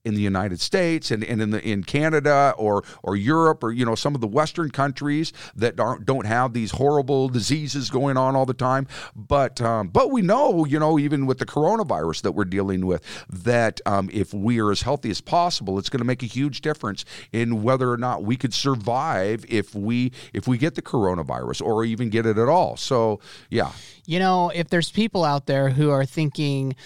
in 0.07 0.15
the 0.15 0.23
United 0.23 0.61
States 0.61 1.11
and, 1.11 1.25
and 1.25 1.43
in 1.43 1.51
the 1.51 1.63
in 1.69 1.83
Canada 1.83 2.55
or 2.57 2.85
or 3.03 3.17
Europe 3.17 3.65
or 3.65 3.73
you 3.73 3.85
know 3.85 3.97
some 3.97 4.15
of 4.15 4.21
the 4.21 4.27
Western 4.27 4.71
countries 4.71 5.33
that 5.57 5.79
aren't, 5.81 6.07
don't 6.07 6.27
have 6.27 6.53
these 6.53 6.71
horrible 6.71 7.29
diseases 7.29 7.91
going 7.91 8.17
on 8.17 8.37
all 8.37 8.47
the 8.47 8.55
time. 8.55 8.87
But 9.15 9.61
um, 9.61 9.89
but 9.89 10.13
we 10.13 10.23
know 10.23 10.65
you 10.65 10.79
know 10.79 10.99
even 10.99 11.27
with 11.27 11.39
the 11.39 11.47
coronavirus 11.47 12.23
that 12.23 12.33
we're 12.33 12.45
dealing 12.45 12.87
with 12.87 13.03
that 13.29 13.81
um, 13.85 14.09
if 14.13 14.33
we 14.33 14.61
are 14.61 14.71
as 14.71 14.83
healthy 14.83 15.11
as 15.11 15.21
possible, 15.21 15.79
it's 15.79 15.91
going 15.91 15.99
to 15.99 16.07
make 16.07 16.23
a 16.23 16.27
huge 16.27 16.61
difference 16.61 17.05
in 17.33 17.63
whether 17.63 17.91
or 17.91 17.97
not 17.97 18.23
we 18.23 18.37
could 18.37 18.55
survive 18.55 19.45
if 19.49 19.75
we 19.75 20.13
if 20.33 20.47
we 20.47 20.57
get 20.57 20.77
the 20.77 20.83
coronavirus 20.83 21.61
or 21.63 21.85
even 21.85 22.11
get 22.11 22.27
it 22.27 22.39
at 22.39 22.49
all. 22.49 22.77
So 22.77 23.19
yeah, 23.51 23.73
You 24.07 24.21
know, 24.21 24.51
if 24.55 24.69
there's 24.69 24.91
people 24.91 25.25
out 25.25 25.47
there 25.47 25.71
who 25.71 25.91
are 25.91 26.05
thinking, 26.05 26.77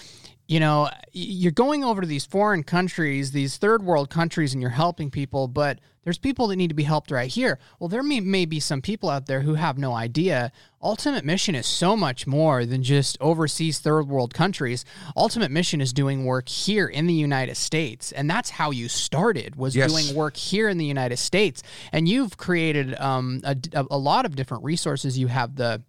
you 0.50 0.58
know, 0.58 0.90
you're 1.12 1.52
going 1.52 1.84
over 1.84 2.00
to 2.00 2.06
these 2.08 2.26
foreign 2.26 2.64
countries, 2.64 3.30
these 3.30 3.56
third 3.56 3.84
world 3.84 4.10
countries, 4.10 4.52
and 4.52 4.60
you're 4.60 4.72
helping 4.72 5.08
people, 5.08 5.46
but 5.46 5.78
there's 6.02 6.18
people 6.18 6.48
that 6.48 6.56
need 6.56 6.70
to 6.70 6.74
be 6.74 6.82
helped 6.82 7.12
right 7.12 7.30
here. 7.30 7.60
Well, 7.78 7.86
there 7.86 8.02
may, 8.02 8.18
may 8.18 8.46
be 8.46 8.58
some 8.58 8.82
people 8.82 9.08
out 9.10 9.26
there 9.26 9.42
who 9.42 9.54
have 9.54 9.78
no 9.78 9.92
idea. 9.92 10.50
Ultimate 10.82 11.24
Mission 11.24 11.54
is 11.54 11.68
so 11.68 11.96
much 11.96 12.26
more 12.26 12.66
than 12.66 12.82
just 12.82 13.16
overseas 13.20 13.78
third 13.78 14.08
world 14.08 14.34
countries. 14.34 14.84
Ultimate 15.16 15.52
Mission 15.52 15.80
is 15.80 15.92
doing 15.92 16.24
work 16.24 16.48
here 16.48 16.88
in 16.88 17.06
the 17.06 17.14
United 17.14 17.56
States, 17.56 18.10
and 18.10 18.28
that's 18.28 18.50
how 18.50 18.72
you 18.72 18.88
started 18.88 19.54
was 19.54 19.76
Yes. 19.76 19.92
doing 19.92 20.16
work 20.16 20.36
here 20.36 20.68
in 20.68 20.78
the 20.78 20.84
United 20.84 21.18
States. 21.18 21.62
And 21.92 22.08
you've 22.08 22.36
created 22.38 22.98
um, 22.98 23.40
a, 23.44 23.56
a 23.88 23.98
lot 23.98 24.26
of 24.26 24.34
different 24.34 24.64
resources. 24.64 25.16
You 25.16 25.28
have 25.28 25.54
the 25.54 25.84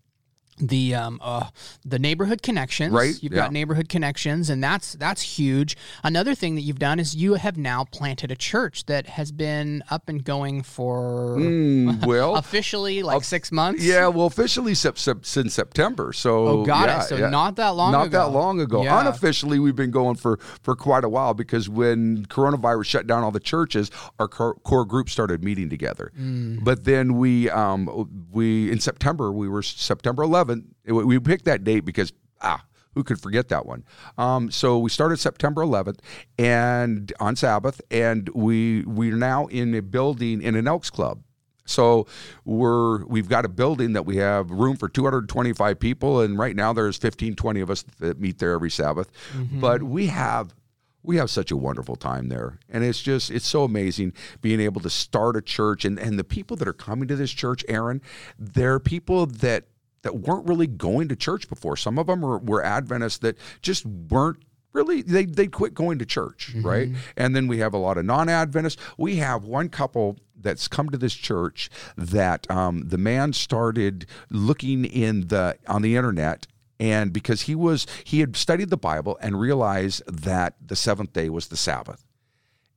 the 0.62 0.94
um 0.96 1.20
uh 1.24 1.48
the 1.84 1.98
neighborhood 2.00 2.42
connections 2.42 2.94
Right, 2.94 3.16
you've 3.22 3.34
yeah. 3.34 3.40
got 3.44 3.52
neighborhood 3.52 3.90
connections 3.90 4.50
and 4.50 4.64
that's 4.64 4.94
that's 4.94 5.22
huge 5.22 5.76
another 6.04 6.36
thing 6.36 6.56
that 6.56 6.62
you've 6.62 6.80
done 6.80 7.00
is 7.00 7.16
you 7.16 7.34
have 7.34 7.58
now 7.58 7.86
planted 7.86 8.32
a 8.32 8.36
church 8.36 8.86
that 8.86 9.08
has 9.08 9.32
been 9.32 9.84
up 9.90 10.08
and 10.08 10.24
going 10.24 10.62
for 10.64 11.36
Mm, 11.38 12.06
well. 12.12 12.36
officially 12.36 13.02
like 13.04 13.24
six 13.24 13.52
months 13.52 13.84
Yeah, 13.84 14.08
well, 14.08 14.28
officially 14.28 14.76
sep- 14.76 14.98
sep- 14.98 15.26
since 15.26 15.54
September. 15.54 16.14
So 16.14 16.48
Oh, 16.48 16.66
got 16.66 16.90
it. 16.90 17.08
So 17.08 17.16
yeah. 17.16 17.30
not 17.30 17.56
that 17.56 17.70
long 17.70 17.92
Not 17.92 18.08
ago. 18.08 18.20
that 18.20 18.32
long 18.32 18.60
ago. 18.62 18.84
Yeah. 18.84 19.00
Unofficially, 19.02 19.60
we've 19.60 19.76
been 19.76 19.92
going 19.92 20.16
for 20.16 20.38
for 20.62 20.76
quite 20.76 21.04
a 21.04 21.10
while 21.10 21.34
because 21.34 21.70
when 21.70 22.26
coronavirus 22.28 22.86
shut 22.86 23.08
down 23.08 23.24
all 23.24 23.32
the 23.32 23.40
churches, 23.40 23.90
our 24.20 24.28
core, 24.28 24.56
core 24.64 24.86
group 24.86 25.10
started 25.10 25.44
meeting 25.44 25.70
together. 25.70 26.12
Mm. 26.20 26.64
But 26.64 26.84
then 26.84 27.18
we 27.18 27.50
um 27.50 28.28
we 28.32 28.72
in 28.72 28.80
September 28.80 29.32
we 29.32 29.48
were 29.48 29.64
September 29.64 30.24
11th. 30.24 30.51
It- 30.86 30.92
we 30.94 31.20
picked 31.20 31.46
that 31.46 31.64
date 31.64 31.82
because 31.86 32.12
ah. 32.42 32.64
Who 32.94 33.06
could 33.06 33.22
forget 33.22 33.48
that 33.48 33.66
one? 33.66 33.86
Um, 34.18 34.52
so 34.52 34.78
we 34.78 34.90
started 34.90 35.16
September 35.18 35.62
11th, 35.62 36.00
and 36.38 37.14
on 37.22 37.38
Sabbath, 37.38 37.80
and 37.90 38.28
we 38.36 38.84
we're 38.86 39.16
now 39.16 39.46
in 39.48 39.74
a 39.76 39.82
building 39.82 40.42
in 40.42 40.56
an 40.58 40.68
Elks 40.68 40.90
Club. 40.90 41.24
So 41.64 42.06
we're 42.44 43.06
we've 43.06 43.30
got 43.30 43.46
a 43.46 43.48
building 43.48 43.94
that 43.94 44.06
we 44.06 44.18
have 44.18 44.52
room 44.52 44.76
for 44.76 44.90
225 44.90 45.80
people, 45.80 46.20
and 46.20 46.38
right 46.38 46.54
now 46.54 46.74
there's 46.74 46.98
15, 46.98 47.36
20 47.36 47.62
of 47.62 47.70
us 47.70 47.84
that 48.00 48.20
meet 48.20 48.40
there 48.40 48.52
every 48.52 48.70
Sabbath. 48.72 49.10
But 49.62 49.84
we 49.84 50.08
have 50.08 50.54
we 51.02 51.16
have 51.16 51.30
such 51.30 51.50
a 51.50 51.56
wonderful 51.56 51.96
time 51.96 52.28
there, 52.28 52.60
and 52.68 52.84
it's 52.84 53.02
just 53.02 53.32
it's 53.32 53.48
so 53.48 53.64
amazing 53.64 54.12
being 54.42 54.60
able 54.60 54.82
to 54.82 54.90
start 54.90 55.38
a 55.38 55.42
church, 55.42 55.86
and 55.86 55.98
and 55.98 56.20
the 56.20 56.26
people 56.26 56.58
that 56.58 56.68
are 56.68 56.74
coming 56.74 57.08
to 57.08 57.16
this 57.16 57.32
church, 57.32 57.64
Aaron, 57.70 58.02
they're 58.38 58.80
people 58.80 59.28
that 59.28 59.68
that 60.04 60.20
weren't 60.20 60.48
really 60.48 60.68
going 60.68 61.08
to 61.10 61.16
church 61.16 61.48
before. 61.50 61.78
Some 61.78 62.00
of 62.00 62.08
them 62.08 62.22
were, 62.22 62.40
were 62.40 62.64
Adventists 62.64 63.20
that 63.20 63.38
just 63.62 63.86
weren't 63.86 64.38
really 64.74 65.02
they 65.02 65.26
they 65.26 65.48
quit 65.48 65.74
going 65.74 66.00
to 66.00 66.06
church 66.06 66.54
right? 66.64 66.90
And 67.18 67.36
then 67.36 67.48
we 67.48 67.58
have 67.60 67.74
a 67.74 67.78
lot 67.78 67.98
of 67.98 68.06
non-adventists. 68.06 68.82
We 68.98 69.18
have 69.18 69.44
one 69.44 69.70
couple 69.70 70.18
that's 70.40 70.68
come 70.68 70.90
to 70.90 70.98
this 70.98 71.14
church 71.14 71.70
that 71.98 72.50
um, 72.50 72.88
the 72.88 72.98
man 72.98 73.34
started 73.34 74.06
looking 74.30 74.86
in 74.86 75.28
the 75.28 75.58
on 75.68 75.82
the 75.82 75.96
internet 75.96 76.48
and 76.80 77.14
because 77.14 77.42
he 77.44 77.54
was 77.54 77.86
he 78.04 78.22
had 78.22 78.36
studied 78.36 78.70
the 78.70 78.78
bible 78.78 79.18
and 79.22 79.40
realized 79.40 80.02
that 80.08 80.56
the 80.66 80.76
seventh 80.76 81.14
day 81.14 81.30
was 81.30 81.48
the 81.50 81.58
sabbath. 81.58 82.06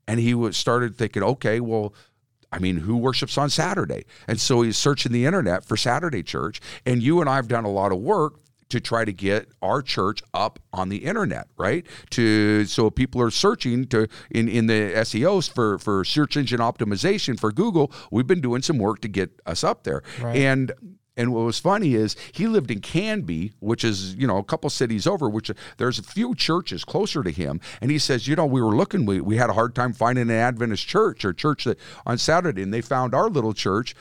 And 0.06 0.20
he 0.20 0.34
was 0.34 0.56
started 0.56 0.96
thinking 0.96 1.22
okay 1.22 1.60
well 1.60 1.94
I 2.54 2.60
mean, 2.60 2.76
who 2.76 2.96
worships 2.96 3.36
on 3.36 3.50
Saturday? 3.50 4.04
And 4.28 4.40
so 4.40 4.62
he's 4.62 4.78
searching 4.78 5.10
the 5.10 5.26
internet 5.26 5.64
for 5.64 5.76
Saturday 5.76 6.22
church. 6.22 6.60
And 6.86 7.02
you 7.02 7.20
and 7.20 7.28
I 7.28 7.34
have 7.34 7.48
done 7.48 7.64
a 7.64 7.70
lot 7.70 7.90
of 7.90 7.98
work 7.98 8.34
to 8.68 8.80
try 8.80 9.04
to 9.04 9.12
get 9.12 9.48
our 9.60 9.82
church 9.82 10.22
up 10.32 10.60
on 10.72 10.88
the 10.88 10.98
internet, 10.98 11.48
right? 11.56 11.84
To 12.10 12.64
so 12.64 12.90
people 12.90 13.20
are 13.20 13.30
searching 13.30 13.86
to 13.88 14.06
in 14.30 14.48
in 14.48 14.66
the 14.66 14.92
SEOs 14.94 15.52
for 15.52 15.78
for 15.80 16.04
search 16.04 16.36
engine 16.36 16.60
optimization 16.60 17.38
for 17.38 17.50
Google. 17.50 17.92
We've 18.12 18.26
been 18.26 18.40
doing 18.40 18.62
some 18.62 18.78
work 18.78 19.00
to 19.00 19.08
get 19.08 19.40
us 19.46 19.64
up 19.64 19.82
there. 19.82 20.02
And 20.36 20.72
and 21.16 21.32
what 21.32 21.44
was 21.44 21.58
funny 21.58 21.94
is 21.94 22.16
he 22.32 22.46
lived 22.46 22.70
in 22.70 22.80
Canby, 22.80 23.52
which 23.60 23.84
is 23.84 24.14
you 24.14 24.26
know 24.26 24.38
a 24.38 24.44
couple 24.44 24.68
cities 24.70 25.06
over. 25.06 25.28
Which 25.28 25.50
there's 25.76 25.98
a 25.98 26.02
few 26.02 26.34
churches 26.34 26.84
closer 26.84 27.22
to 27.22 27.30
him, 27.30 27.60
and 27.80 27.90
he 27.90 27.98
says, 27.98 28.26
you 28.26 28.36
know, 28.36 28.46
we 28.46 28.60
were 28.60 28.74
looking, 28.74 29.06
we, 29.06 29.20
we 29.20 29.36
had 29.36 29.50
a 29.50 29.54
hard 29.54 29.74
time 29.74 29.92
finding 29.92 30.22
an 30.22 30.30
Adventist 30.30 30.86
church 30.86 31.24
or 31.24 31.32
church 31.32 31.64
that 31.64 31.78
on 32.06 32.18
Saturday, 32.18 32.62
and 32.62 32.74
they 32.74 32.80
found 32.80 33.14
our 33.14 33.28
little 33.28 33.54
church 33.54 33.94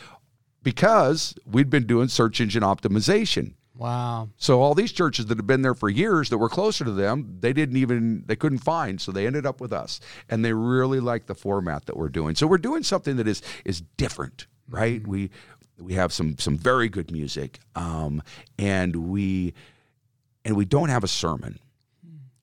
because 0.63 1.35
we'd 1.45 1.69
been 1.69 1.85
doing 1.85 2.07
search 2.07 2.39
engine 2.41 2.63
optimization. 2.63 3.53
wow 3.75 4.29
So 4.37 4.61
all 4.61 4.73
these 4.73 4.91
churches 4.91 5.25
that 5.27 5.37
have 5.37 5.45
been 5.45 5.61
there 5.61 5.75
for 5.75 5.89
years 5.89 6.29
that 6.29 6.37
were 6.37 6.49
closer 6.49 6.85
to 6.85 6.91
them, 6.91 7.37
they 7.41 7.53
didn't 7.53 7.77
even 7.77 8.23
they 8.25 8.35
couldn't 8.35 8.59
find, 8.59 8.99
so 8.99 9.11
they 9.11 9.27
ended 9.27 9.45
up 9.45 9.61
with 9.61 9.73
us, 9.73 9.99
and 10.29 10.43
they 10.43 10.53
really 10.53 10.99
like 10.99 11.27
the 11.27 11.35
format 11.35 11.85
that 11.85 11.97
we're 11.97 12.09
doing. 12.09 12.35
So 12.35 12.47
we're 12.47 12.57
doing 12.57 12.81
something 12.83 13.17
that 13.17 13.27
is 13.27 13.43
is 13.65 13.81
different, 13.97 14.47
right? 14.69 15.01
Mm-hmm. 15.01 15.11
We 15.11 15.29
we 15.83 15.93
have 15.93 16.13
some 16.13 16.37
some 16.37 16.57
very 16.57 16.89
good 16.89 17.11
music, 17.11 17.59
um, 17.75 18.21
and 18.57 18.95
we 18.95 19.53
and 20.45 20.55
we 20.55 20.65
don't 20.65 20.89
have 20.89 21.03
a 21.03 21.07
sermon. 21.07 21.59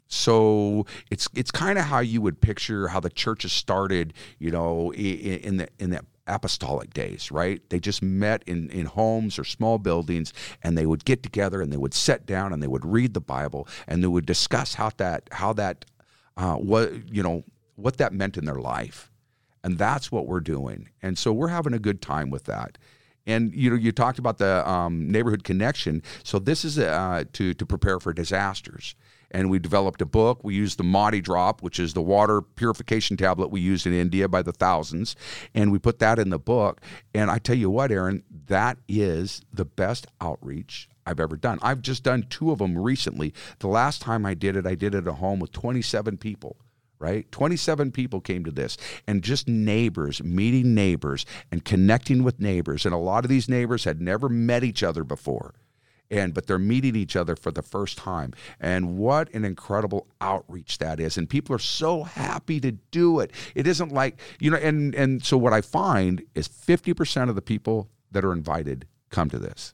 So 0.08 0.86
it's 1.10 1.28
it's 1.34 1.50
kind 1.50 1.78
of 1.78 1.84
how 1.84 2.00
you 2.00 2.20
would 2.20 2.40
picture 2.40 2.88
how 2.88 3.00
the 3.00 3.10
churches 3.10 3.52
started, 3.52 4.12
you 4.38 4.50
know, 4.50 4.92
i- 4.92 4.96
i- 4.96 5.40
in 5.48 5.58
the 5.58 5.68
in 5.78 5.90
the 5.90 6.00
apostolic 6.26 6.92
days, 6.92 7.30
right? 7.30 7.60
They 7.70 7.78
just 7.78 8.02
met 8.02 8.42
in 8.46 8.70
in 8.70 8.86
homes 8.86 9.38
or 9.38 9.44
small 9.44 9.78
buildings, 9.78 10.32
and 10.62 10.76
they 10.76 10.86
would 10.86 11.04
get 11.04 11.22
together 11.22 11.60
and 11.62 11.72
they 11.72 11.76
would 11.76 11.94
sit 11.94 12.26
down 12.26 12.52
and 12.52 12.60
they 12.62 12.66
would 12.68 12.84
read 12.84 13.14
the 13.14 13.20
Bible 13.20 13.68
and 13.86 14.02
they 14.02 14.08
would 14.08 14.26
discuss 14.26 14.74
how 14.74 14.90
that 14.96 15.28
how 15.32 15.52
that 15.54 15.84
uh, 16.36 16.54
what 16.56 16.92
you 17.14 17.22
know 17.22 17.44
what 17.76 17.96
that 17.98 18.12
meant 18.12 18.36
in 18.36 18.44
their 18.46 18.60
life, 18.60 19.12
and 19.62 19.78
that's 19.78 20.10
what 20.10 20.26
we're 20.26 20.40
doing. 20.40 20.88
And 21.02 21.16
so 21.16 21.32
we're 21.32 21.48
having 21.48 21.72
a 21.72 21.78
good 21.78 22.02
time 22.02 22.30
with 22.30 22.44
that. 22.44 22.78
And 23.26 23.54
you 23.54 23.70
know, 23.70 23.76
you 23.76 23.92
talked 23.92 24.18
about 24.18 24.38
the 24.38 24.68
um, 24.68 25.10
neighborhood 25.10 25.44
connection. 25.44 26.02
So 26.22 26.38
this 26.38 26.64
is 26.64 26.78
uh, 26.78 27.24
to 27.34 27.54
to 27.54 27.66
prepare 27.66 28.00
for 28.00 28.12
disasters. 28.12 28.94
And 29.32 29.48
we 29.48 29.60
developed 29.60 30.02
a 30.02 30.06
book. 30.06 30.42
We 30.42 30.56
used 30.56 30.76
the 30.76 30.82
Madi 30.82 31.20
Drop, 31.20 31.62
which 31.62 31.78
is 31.78 31.94
the 31.94 32.02
water 32.02 32.42
purification 32.42 33.16
tablet 33.16 33.48
we 33.48 33.60
used 33.60 33.86
in 33.86 33.92
India 33.92 34.26
by 34.28 34.42
the 34.42 34.52
thousands, 34.52 35.14
and 35.54 35.70
we 35.70 35.78
put 35.78 36.00
that 36.00 36.18
in 36.18 36.30
the 36.30 36.38
book. 36.38 36.80
And 37.14 37.30
I 37.30 37.38
tell 37.38 37.54
you 37.54 37.70
what, 37.70 37.92
Aaron, 37.92 38.24
that 38.46 38.78
is 38.88 39.42
the 39.52 39.64
best 39.64 40.08
outreach 40.20 40.88
I've 41.06 41.20
ever 41.20 41.36
done. 41.36 41.60
I've 41.62 41.80
just 41.80 42.02
done 42.02 42.26
two 42.28 42.50
of 42.50 42.58
them 42.58 42.76
recently. 42.76 43.32
The 43.60 43.68
last 43.68 44.02
time 44.02 44.26
I 44.26 44.34
did 44.34 44.56
it, 44.56 44.66
I 44.66 44.74
did 44.74 44.96
it 44.96 44.98
at 44.98 45.06
a 45.06 45.12
home 45.12 45.38
with 45.38 45.52
27 45.52 46.16
people 46.16 46.56
right? 47.00 47.30
27 47.32 47.90
people 47.90 48.20
came 48.20 48.44
to 48.44 48.50
this, 48.52 48.76
and 49.06 49.24
just 49.24 49.48
neighbors 49.48 50.22
meeting 50.22 50.74
neighbors 50.74 51.26
and 51.50 51.64
connecting 51.64 52.22
with 52.22 52.38
neighbors. 52.38 52.84
And 52.84 52.94
a 52.94 52.98
lot 52.98 53.24
of 53.24 53.28
these 53.28 53.48
neighbors 53.48 53.84
had 53.84 54.00
never 54.00 54.28
met 54.28 54.62
each 54.62 54.82
other 54.82 55.02
before. 55.02 55.54
And 56.12 56.34
but 56.34 56.46
they're 56.46 56.58
meeting 56.58 56.96
each 56.96 57.14
other 57.14 57.36
for 57.36 57.52
the 57.52 57.62
first 57.62 57.96
time. 57.96 58.32
And 58.58 58.98
what 58.98 59.32
an 59.32 59.44
incredible 59.44 60.08
outreach 60.20 60.78
that 60.78 60.98
is. 60.98 61.16
And 61.16 61.30
people 61.30 61.54
are 61.54 61.60
so 61.60 62.02
happy 62.02 62.58
to 62.60 62.72
do 62.72 63.20
it. 63.20 63.30
It 63.54 63.66
isn't 63.66 63.92
like, 63.92 64.20
you 64.40 64.50
know, 64.50 64.56
and 64.56 64.94
and 64.94 65.24
so 65.24 65.38
what 65.38 65.52
I 65.52 65.60
find 65.60 66.22
is 66.34 66.48
50% 66.48 67.28
of 67.28 67.36
the 67.36 67.42
people 67.42 67.88
that 68.10 68.24
are 68.24 68.32
invited 68.32 68.86
come 69.10 69.30
to 69.30 69.38
this. 69.38 69.72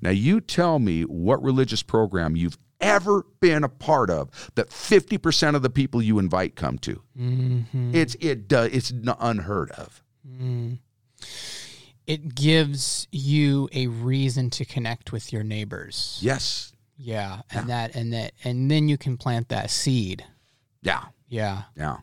Now, 0.00 0.10
you 0.10 0.40
tell 0.40 0.78
me 0.78 1.02
what 1.02 1.42
religious 1.42 1.82
program 1.82 2.36
you've 2.36 2.58
ever 2.80 3.24
been 3.40 3.64
a 3.64 3.68
part 3.68 4.10
of 4.10 4.50
that 4.54 4.70
50% 4.70 5.54
of 5.54 5.62
the 5.62 5.70
people 5.70 6.00
you 6.02 6.18
invite 6.18 6.56
come 6.56 6.78
to. 6.78 7.02
Mm-hmm. 7.18 7.94
It's 7.94 8.16
it 8.20 8.48
does 8.48 8.70
it's 8.72 8.92
unheard 9.20 9.70
of. 9.72 10.02
Mm-hmm. 10.26 10.74
it 12.06 12.34
gives 12.34 13.06
you 13.12 13.68
a 13.72 13.86
reason 13.88 14.50
to 14.50 14.64
connect 14.64 15.12
with 15.12 15.32
your 15.32 15.42
neighbors 15.42 16.18
Yes. 16.22 16.72
yeah 16.96 17.40
and 17.50 17.68
that 17.70 17.94
and 17.94 18.12
that 18.12 18.32
and 18.44 18.70
then 18.70 18.88
you 18.88 18.98
can 18.98 19.16
plant 19.16 19.48
that 19.48 19.70
seed 19.70 20.24
Yeah. 20.82 21.04
yeah 21.28 21.62
Yeah. 21.76 21.98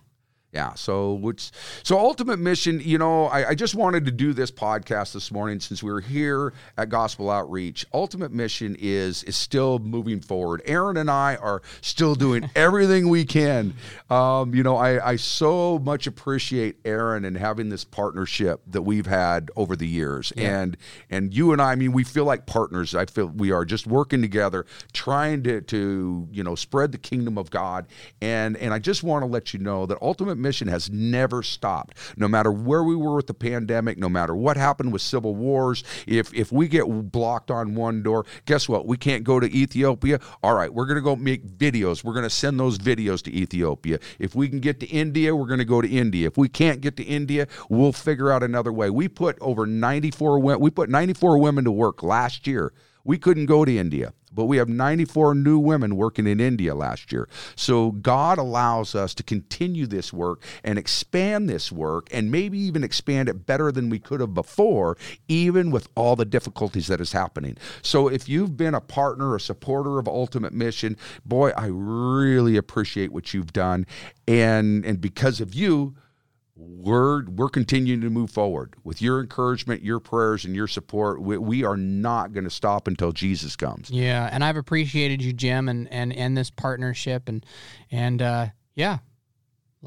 Yeah. 0.54 0.76
So 0.76 1.14
which 1.14 1.52
so 1.84 2.00
ultimate 2.00 2.40
mission, 2.40 2.80
you 2.82 2.98
know, 2.98 3.26
I, 3.26 3.50
I, 3.50 3.56
just 3.56 3.76
wanted 3.76 4.06
to 4.06 4.12
do 4.12 4.32
this 4.32 4.50
podcast 4.50 5.12
this 5.12 5.30
morning 5.30 5.60
since 5.60 5.84
we 5.84 5.92
are 5.92 6.00
here 6.00 6.54
at 6.78 6.88
Gospel 6.88 7.30
Outreach. 7.30 7.86
Ultimate 7.94 8.32
mission 8.32 8.78
is 8.80 9.24
is 9.24 9.36
still 9.36 9.78
moving 9.80 10.22
forward. 10.22 10.62
Aaron 10.64 10.96
and 10.96 11.12
I 11.12 11.36
are 11.36 11.62
still 11.82 12.16
doing 12.16 12.50
everything 12.56 13.10
we 13.10 13.26
can. 13.26 13.74
Um, 14.10 14.56
you 14.56 14.64
know, 14.64 14.78
I, 14.78 15.12
I 15.12 15.16
so 15.18 15.80
much 15.80 16.08
appreciate 16.08 16.78
Aaron 16.86 17.26
and 17.26 17.38
having 17.38 17.68
this 17.68 17.84
partnership 17.84 18.62
that 18.68 18.84
we've 18.84 19.06
had 19.06 19.52
over 19.58 19.76
the 19.76 19.88
years. 19.88 20.32
Yeah. 20.38 20.62
And 20.62 20.78
and 21.10 21.34
you 21.34 21.52
and 21.52 21.62
I, 21.62 21.74
I 21.74 21.76
mean, 21.76 21.92
we 21.92 22.06
feel 22.06 22.26
like 22.26 22.46
partners. 22.46 22.96
I 22.96 23.06
feel 23.06 23.28
we 23.28 23.52
are 23.52 23.66
just 23.66 23.86
working 23.86 24.22
together, 24.22 24.66
trying 24.94 25.44
to 25.44 25.60
to, 25.60 26.30
you 26.32 26.44
know, 26.44 26.56
spread 26.56 26.94
the 26.94 26.98
kingdom 26.98 27.38
of 27.38 27.52
God. 27.52 27.86
And 28.22 28.56
and 28.56 28.74
I 28.74 28.80
just 28.80 29.04
want 29.04 29.24
to 29.24 29.28
let 29.28 29.54
you 29.54 29.60
know 29.60 29.86
that 29.88 29.98
ultimate 30.02 30.37
mission 30.38 30.68
has 30.68 30.90
never 30.90 31.44
stopped. 31.44 31.98
No 32.18 32.28
matter 32.28 32.52
where 32.52 32.84
we 32.84 32.96
were 32.96 33.16
with 33.16 33.28
the 33.28 33.34
pandemic, 33.34 33.98
no 33.98 34.10
matter 34.10 34.36
what 34.36 34.58
happened 34.58 34.94
with 34.94 35.02
civil 35.02 35.36
wars, 35.36 35.84
if 36.06 36.34
if 36.34 36.52
we 36.52 36.68
get 36.68 36.86
blocked 37.12 37.52
on 37.52 37.76
one 37.76 38.04
door, 38.04 38.26
guess 38.46 38.70
what? 38.70 38.86
We 38.86 38.98
can't 38.98 39.24
go 39.24 39.40
to 39.40 39.48
Ethiopia. 39.48 40.20
All 40.44 40.56
right, 40.56 40.74
we're 40.74 40.86
going 40.86 40.96
to 40.96 41.02
go 41.02 41.16
make 41.16 41.46
videos. 41.46 42.04
We're 42.04 42.14
going 42.14 42.24
to 42.24 42.30
send 42.30 42.60
those 42.60 42.78
videos 42.78 43.22
to 43.24 43.34
Ethiopia. 43.34 44.00
If 44.20 44.36
we 44.36 44.48
can 44.50 44.60
get 44.60 44.80
to 44.82 44.88
India, 44.88 45.36
we're 45.36 45.48
going 45.48 45.60
to 45.60 45.66
go 45.66 45.82
to 45.82 45.90
India. 45.90 46.28
If 46.28 46.38
we 46.38 46.50
can't 46.50 46.82
get 46.82 46.98
to 46.98 47.04
India, 47.04 47.48
we'll 47.70 47.94
figure 47.94 48.32
out 48.32 48.44
another 48.44 48.72
way. 48.72 48.90
We 48.90 49.08
put 49.08 49.38
over 49.42 49.66
94 49.66 50.40
we 50.40 50.70
put 50.70 50.90
94 50.90 51.40
women 51.40 51.64
to 51.66 51.72
work 51.72 52.04
last 52.04 52.48
year. 52.48 52.74
We 53.04 53.18
couldn't 53.18 53.46
go 53.46 53.64
to 53.64 53.78
India 53.78 54.14
but 54.38 54.46
we 54.46 54.58
have 54.58 54.70
94 54.70 55.34
new 55.34 55.58
women 55.58 55.96
working 55.96 56.28
in 56.28 56.40
India 56.40 56.76
last 56.76 57.12
year. 57.12 57.28
So 57.56 57.92
God 57.92 58.38
allows 58.38 58.94
us 58.94 59.16
to 59.16 59.24
continue 59.24 59.88
this 59.88 60.14
work 60.14 60.44
and 60.64 60.78
expand 60.78 61.50
this 61.50 61.72
work 61.72 62.08
and 62.12 62.32
maybe 62.32 62.60
even 62.60 62.84
expand 62.84 63.30
it 63.30 63.48
better 63.48 63.72
than 63.72 63.90
we 63.90 63.98
could 63.98 64.20
have 64.20 64.36
before, 64.36 64.96
even 65.28 65.72
with 65.72 65.90
all 65.96 66.16
the 66.16 66.24
difficulties 66.24 66.86
that 66.86 67.02
is 67.02 67.14
happening. 67.14 67.58
So 67.82 68.08
if 68.08 68.30
you've 68.30 68.56
been 68.56 68.76
a 68.76 68.82
partner 68.82 69.36
a 69.36 69.40
supporter 69.40 69.98
of 69.98 70.08
Ultimate 70.08 70.54
Mission, 70.54 70.98
boy, 71.26 71.50
I 71.58 71.68
really 71.72 72.58
appreciate 72.58 73.12
what 73.12 73.34
you've 73.34 73.54
done. 73.54 73.88
And 74.28 74.86
and 74.86 75.02
because 75.02 75.42
of 75.42 75.56
you, 75.56 75.96
we're 76.58 77.26
we're 77.26 77.50
continuing 77.50 78.02
to 78.02 78.10
move 78.10 78.32
forward 78.32 78.74
with 78.84 79.02
your 79.02 79.20
encouragement, 79.20 79.84
your 79.84 80.00
prayers, 80.00 80.44
and 80.44 80.56
your 80.56 80.68
support. 80.68 81.22
We, 81.22 81.38
we 81.38 81.64
are 81.64 81.78
not 81.78 82.34
going 82.34 82.46
to 82.46 82.50
stop 82.50 82.88
until 82.88 83.12
Jesus 83.12 83.56
comes. 83.56 83.92
Yeah, 83.92 84.28
and 84.32 84.44
I've 84.44 84.58
appreciated 84.58 85.22
you, 85.22 85.34
Jim, 85.34 85.70
and 85.70 85.92
and 85.92 86.12
and 86.14 86.36
this 86.36 86.50
partnership, 86.50 87.30
and 87.30 87.46
and 87.92 88.22
uh, 88.22 88.48
yeah, 88.76 89.00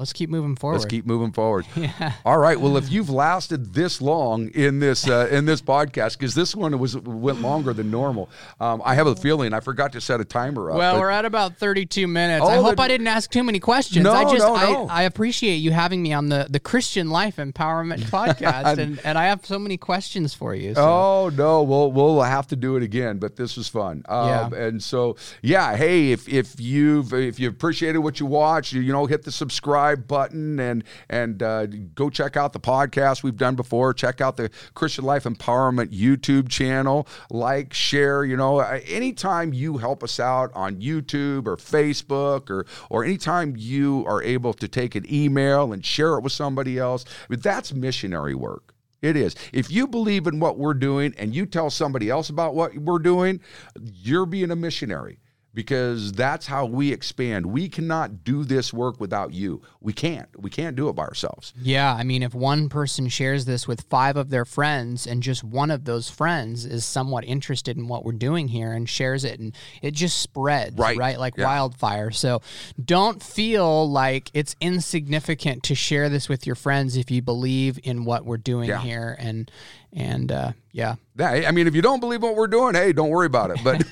Let's 0.01 0.13
keep 0.13 0.31
moving 0.31 0.55
forward. 0.55 0.79
Let's 0.79 0.89
keep 0.89 1.05
moving 1.05 1.31
forward. 1.31 1.67
yeah. 1.75 2.13
All 2.25 2.39
right. 2.39 2.59
Well, 2.59 2.75
if 2.75 2.91
you've 2.91 3.11
lasted 3.11 3.75
this 3.75 4.01
long 4.01 4.49
in 4.49 4.79
this 4.79 5.07
uh, 5.07 5.27
in 5.29 5.45
this 5.45 5.61
podcast, 5.61 6.17
because 6.17 6.33
this 6.33 6.55
one 6.55 6.79
was 6.79 6.97
went 6.97 7.39
longer 7.39 7.71
than 7.71 7.91
normal, 7.91 8.27
um, 8.59 8.81
I 8.83 8.95
have 8.95 9.05
a 9.05 9.15
feeling 9.15 9.53
I 9.53 9.59
forgot 9.59 9.91
to 9.91 10.01
set 10.01 10.19
a 10.19 10.25
timer 10.25 10.71
up. 10.71 10.77
Well, 10.77 10.99
we're 10.99 11.11
at 11.11 11.25
about 11.25 11.57
thirty-two 11.57 12.07
minutes. 12.07 12.43
I 12.43 12.55
hope 12.55 12.77
the, 12.77 12.81
I 12.81 12.87
didn't 12.87 13.05
ask 13.05 13.29
too 13.29 13.43
many 13.43 13.59
questions. 13.59 14.03
No, 14.03 14.13
I 14.13 14.23
just 14.23 14.39
no, 14.39 14.55
no. 14.55 14.87
I, 14.87 15.01
I 15.01 15.03
appreciate 15.03 15.57
you 15.57 15.69
having 15.69 16.01
me 16.01 16.13
on 16.13 16.29
the 16.29 16.47
the 16.49 16.59
Christian 16.59 17.11
Life 17.11 17.35
Empowerment 17.35 17.99
podcast, 18.09 18.79
and, 18.79 18.99
and 19.03 19.19
I 19.19 19.25
have 19.25 19.45
so 19.45 19.59
many 19.59 19.77
questions 19.77 20.33
for 20.33 20.55
you. 20.55 20.73
So. 20.73 20.81
Oh 20.81 21.31
no, 21.35 21.61
we'll 21.61 21.91
we'll 21.91 22.23
have 22.23 22.47
to 22.47 22.55
do 22.55 22.75
it 22.75 22.81
again, 22.81 23.19
but 23.19 23.35
this 23.35 23.55
was 23.55 23.67
fun. 23.67 24.01
Um, 24.09 24.27
yeah. 24.27 24.65
And 24.65 24.81
so 24.81 25.15
yeah, 25.43 25.75
hey, 25.75 26.11
if 26.11 26.27
if 26.27 26.59
you've 26.59 27.13
if 27.13 27.39
you 27.39 27.49
appreciated 27.49 27.99
what 27.99 28.19
you 28.19 28.25
watched, 28.25 28.73
you, 28.73 28.81
you 28.81 28.91
know, 28.91 29.05
hit 29.05 29.21
the 29.21 29.31
subscribe 29.31 29.90
subscribe 29.91 30.07
button 30.07 30.59
and 30.59 30.83
and 31.09 31.43
uh, 31.43 31.65
go 31.95 32.09
check 32.09 32.37
out 32.37 32.53
the 32.53 32.59
podcast 32.59 33.23
we've 33.23 33.37
done 33.37 33.55
before. 33.55 33.93
Check 33.93 34.21
out 34.21 34.37
the 34.37 34.49
Christian 34.73 35.05
Life 35.05 35.23
Empowerment 35.23 35.89
YouTube 35.89 36.49
channel. 36.49 37.07
Like, 37.29 37.73
share. 37.73 38.23
You 38.23 38.37
know, 38.37 38.59
anytime 38.59 39.53
you 39.53 39.77
help 39.77 40.03
us 40.03 40.19
out 40.19 40.51
on 40.53 40.81
YouTube 40.81 41.47
or 41.47 41.57
Facebook 41.57 42.49
or 42.49 42.65
or 42.89 43.03
anytime 43.03 43.55
you 43.57 44.05
are 44.07 44.21
able 44.23 44.53
to 44.53 44.67
take 44.67 44.95
an 44.95 45.05
email 45.11 45.73
and 45.73 45.85
share 45.85 46.17
it 46.17 46.21
with 46.21 46.33
somebody 46.33 46.77
else, 46.77 47.05
that's 47.29 47.73
missionary 47.73 48.35
work. 48.35 48.73
It 49.01 49.15
is. 49.15 49.35
If 49.51 49.71
you 49.71 49.87
believe 49.87 50.27
in 50.27 50.39
what 50.39 50.59
we're 50.59 50.75
doing 50.75 51.15
and 51.17 51.33
you 51.33 51.47
tell 51.47 51.71
somebody 51.71 52.11
else 52.11 52.29
about 52.29 52.53
what 52.53 52.75
we're 52.75 52.99
doing, 52.99 53.41
you're 53.81 54.27
being 54.27 54.51
a 54.51 54.55
missionary 54.55 55.20
because 55.53 56.13
that's 56.13 56.47
how 56.47 56.65
we 56.65 56.91
expand. 56.91 57.45
We 57.45 57.67
cannot 57.67 58.23
do 58.23 58.43
this 58.43 58.73
work 58.73 58.99
without 58.99 59.33
you. 59.33 59.61
We 59.79 59.93
can't. 59.93 60.29
We 60.39 60.49
can't 60.49 60.75
do 60.75 60.89
it 60.89 60.93
by 60.93 61.03
ourselves. 61.03 61.53
Yeah, 61.61 61.93
I 61.93 62.03
mean 62.03 62.23
if 62.23 62.33
one 62.33 62.69
person 62.69 63.09
shares 63.09 63.45
this 63.45 63.67
with 63.67 63.81
5 63.81 64.17
of 64.17 64.29
their 64.29 64.45
friends 64.45 65.05
and 65.05 65.21
just 65.21 65.43
one 65.43 65.71
of 65.71 65.85
those 65.85 66.09
friends 66.09 66.65
is 66.65 66.85
somewhat 66.85 67.25
interested 67.25 67.77
in 67.77 67.87
what 67.87 68.05
we're 68.05 68.13
doing 68.13 68.47
here 68.47 68.71
and 68.71 68.89
shares 68.89 69.25
it 69.25 69.39
and 69.39 69.55
it 69.81 69.93
just 69.93 70.19
spreads, 70.19 70.77
right, 70.77 70.97
right? 70.97 71.19
like 71.19 71.37
yeah. 71.37 71.45
wildfire. 71.45 72.11
So 72.11 72.41
don't 72.83 73.21
feel 73.21 73.89
like 73.89 74.31
it's 74.33 74.55
insignificant 74.61 75.63
to 75.63 75.75
share 75.75 76.09
this 76.09 76.29
with 76.29 76.45
your 76.45 76.55
friends 76.55 76.95
if 76.95 77.11
you 77.11 77.21
believe 77.21 77.79
in 77.83 78.05
what 78.05 78.25
we're 78.25 78.37
doing 78.37 78.69
yeah. 78.69 78.81
here 78.81 79.15
and 79.19 79.51
and 79.93 80.31
uh, 80.31 80.51
yeah. 80.71 80.95
I 81.19 81.51
mean, 81.51 81.67
if 81.67 81.75
you 81.75 81.81
don't 81.81 81.99
believe 81.99 82.23
what 82.23 82.35
we're 82.35 82.47
doing, 82.47 82.73
hey, 82.73 82.93
don't 82.93 83.09
worry 83.09 83.25
about 83.25 83.51
it. 83.51 83.59
But 83.63 83.85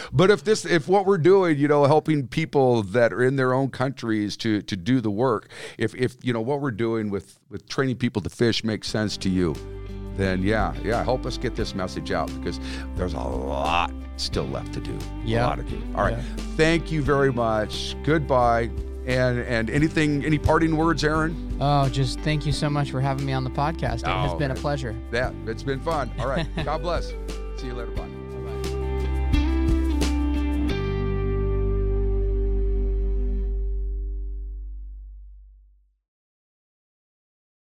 but 0.12 0.30
if 0.30 0.44
this 0.44 0.64
if 0.64 0.88
what 0.88 1.06
we're 1.06 1.18
doing, 1.18 1.58
you 1.58 1.68
know, 1.68 1.84
helping 1.84 2.26
people 2.26 2.82
that 2.82 3.12
are 3.12 3.22
in 3.22 3.36
their 3.36 3.54
own 3.54 3.70
countries 3.70 4.36
to 4.38 4.62
to 4.62 4.76
do 4.76 5.00
the 5.00 5.10
work, 5.10 5.48
if 5.78 5.94
if 5.94 6.16
you 6.22 6.32
know 6.32 6.40
what 6.40 6.60
we're 6.60 6.70
doing 6.70 7.10
with 7.10 7.38
with 7.48 7.68
training 7.68 7.96
people 7.96 8.20
to 8.22 8.30
fish 8.30 8.64
makes 8.64 8.88
sense 8.88 9.16
to 9.18 9.30
you, 9.30 9.54
then 10.16 10.42
yeah, 10.42 10.74
yeah, 10.82 11.02
help 11.04 11.26
us 11.26 11.38
get 11.38 11.54
this 11.54 11.74
message 11.74 12.10
out 12.10 12.28
because 12.38 12.58
there's 12.96 13.14
a 13.14 13.18
lot 13.18 13.92
still 14.16 14.46
left 14.46 14.72
to 14.74 14.80
do. 14.80 14.96
Yeah. 15.24 15.46
A 15.46 15.48
lot 15.48 15.56
to 15.56 15.64
do. 15.64 15.82
All 15.94 16.04
right. 16.04 16.16
Yeah. 16.16 16.36
Thank 16.56 16.92
you 16.92 17.02
very 17.02 17.32
much. 17.32 17.96
Goodbye. 18.04 18.70
And 19.06 19.40
and 19.40 19.68
anything, 19.68 20.24
any 20.24 20.38
parting 20.38 20.76
words, 20.76 21.04
Aaron? 21.04 21.58
Oh, 21.60 21.88
just 21.88 22.20
thank 22.20 22.46
you 22.46 22.52
so 22.52 22.70
much 22.70 22.90
for 22.90 23.00
having 23.00 23.26
me 23.26 23.32
on 23.32 23.44
the 23.44 23.50
podcast. 23.50 23.98
It 23.98 24.06
oh, 24.06 24.22
has 24.22 24.34
been 24.34 24.50
a 24.50 24.54
pleasure. 24.54 24.96
Yeah, 25.12 25.32
it's 25.46 25.62
been 25.62 25.80
fun. 25.80 26.10
All 26.18 26.28
right. 26.28 26.46
God 26.64 26.82
bless. 26.82 27.08
See 27.56 27.66
you 27.66 27.74
later. 27.74 27.90
Bye. 27.92 28.08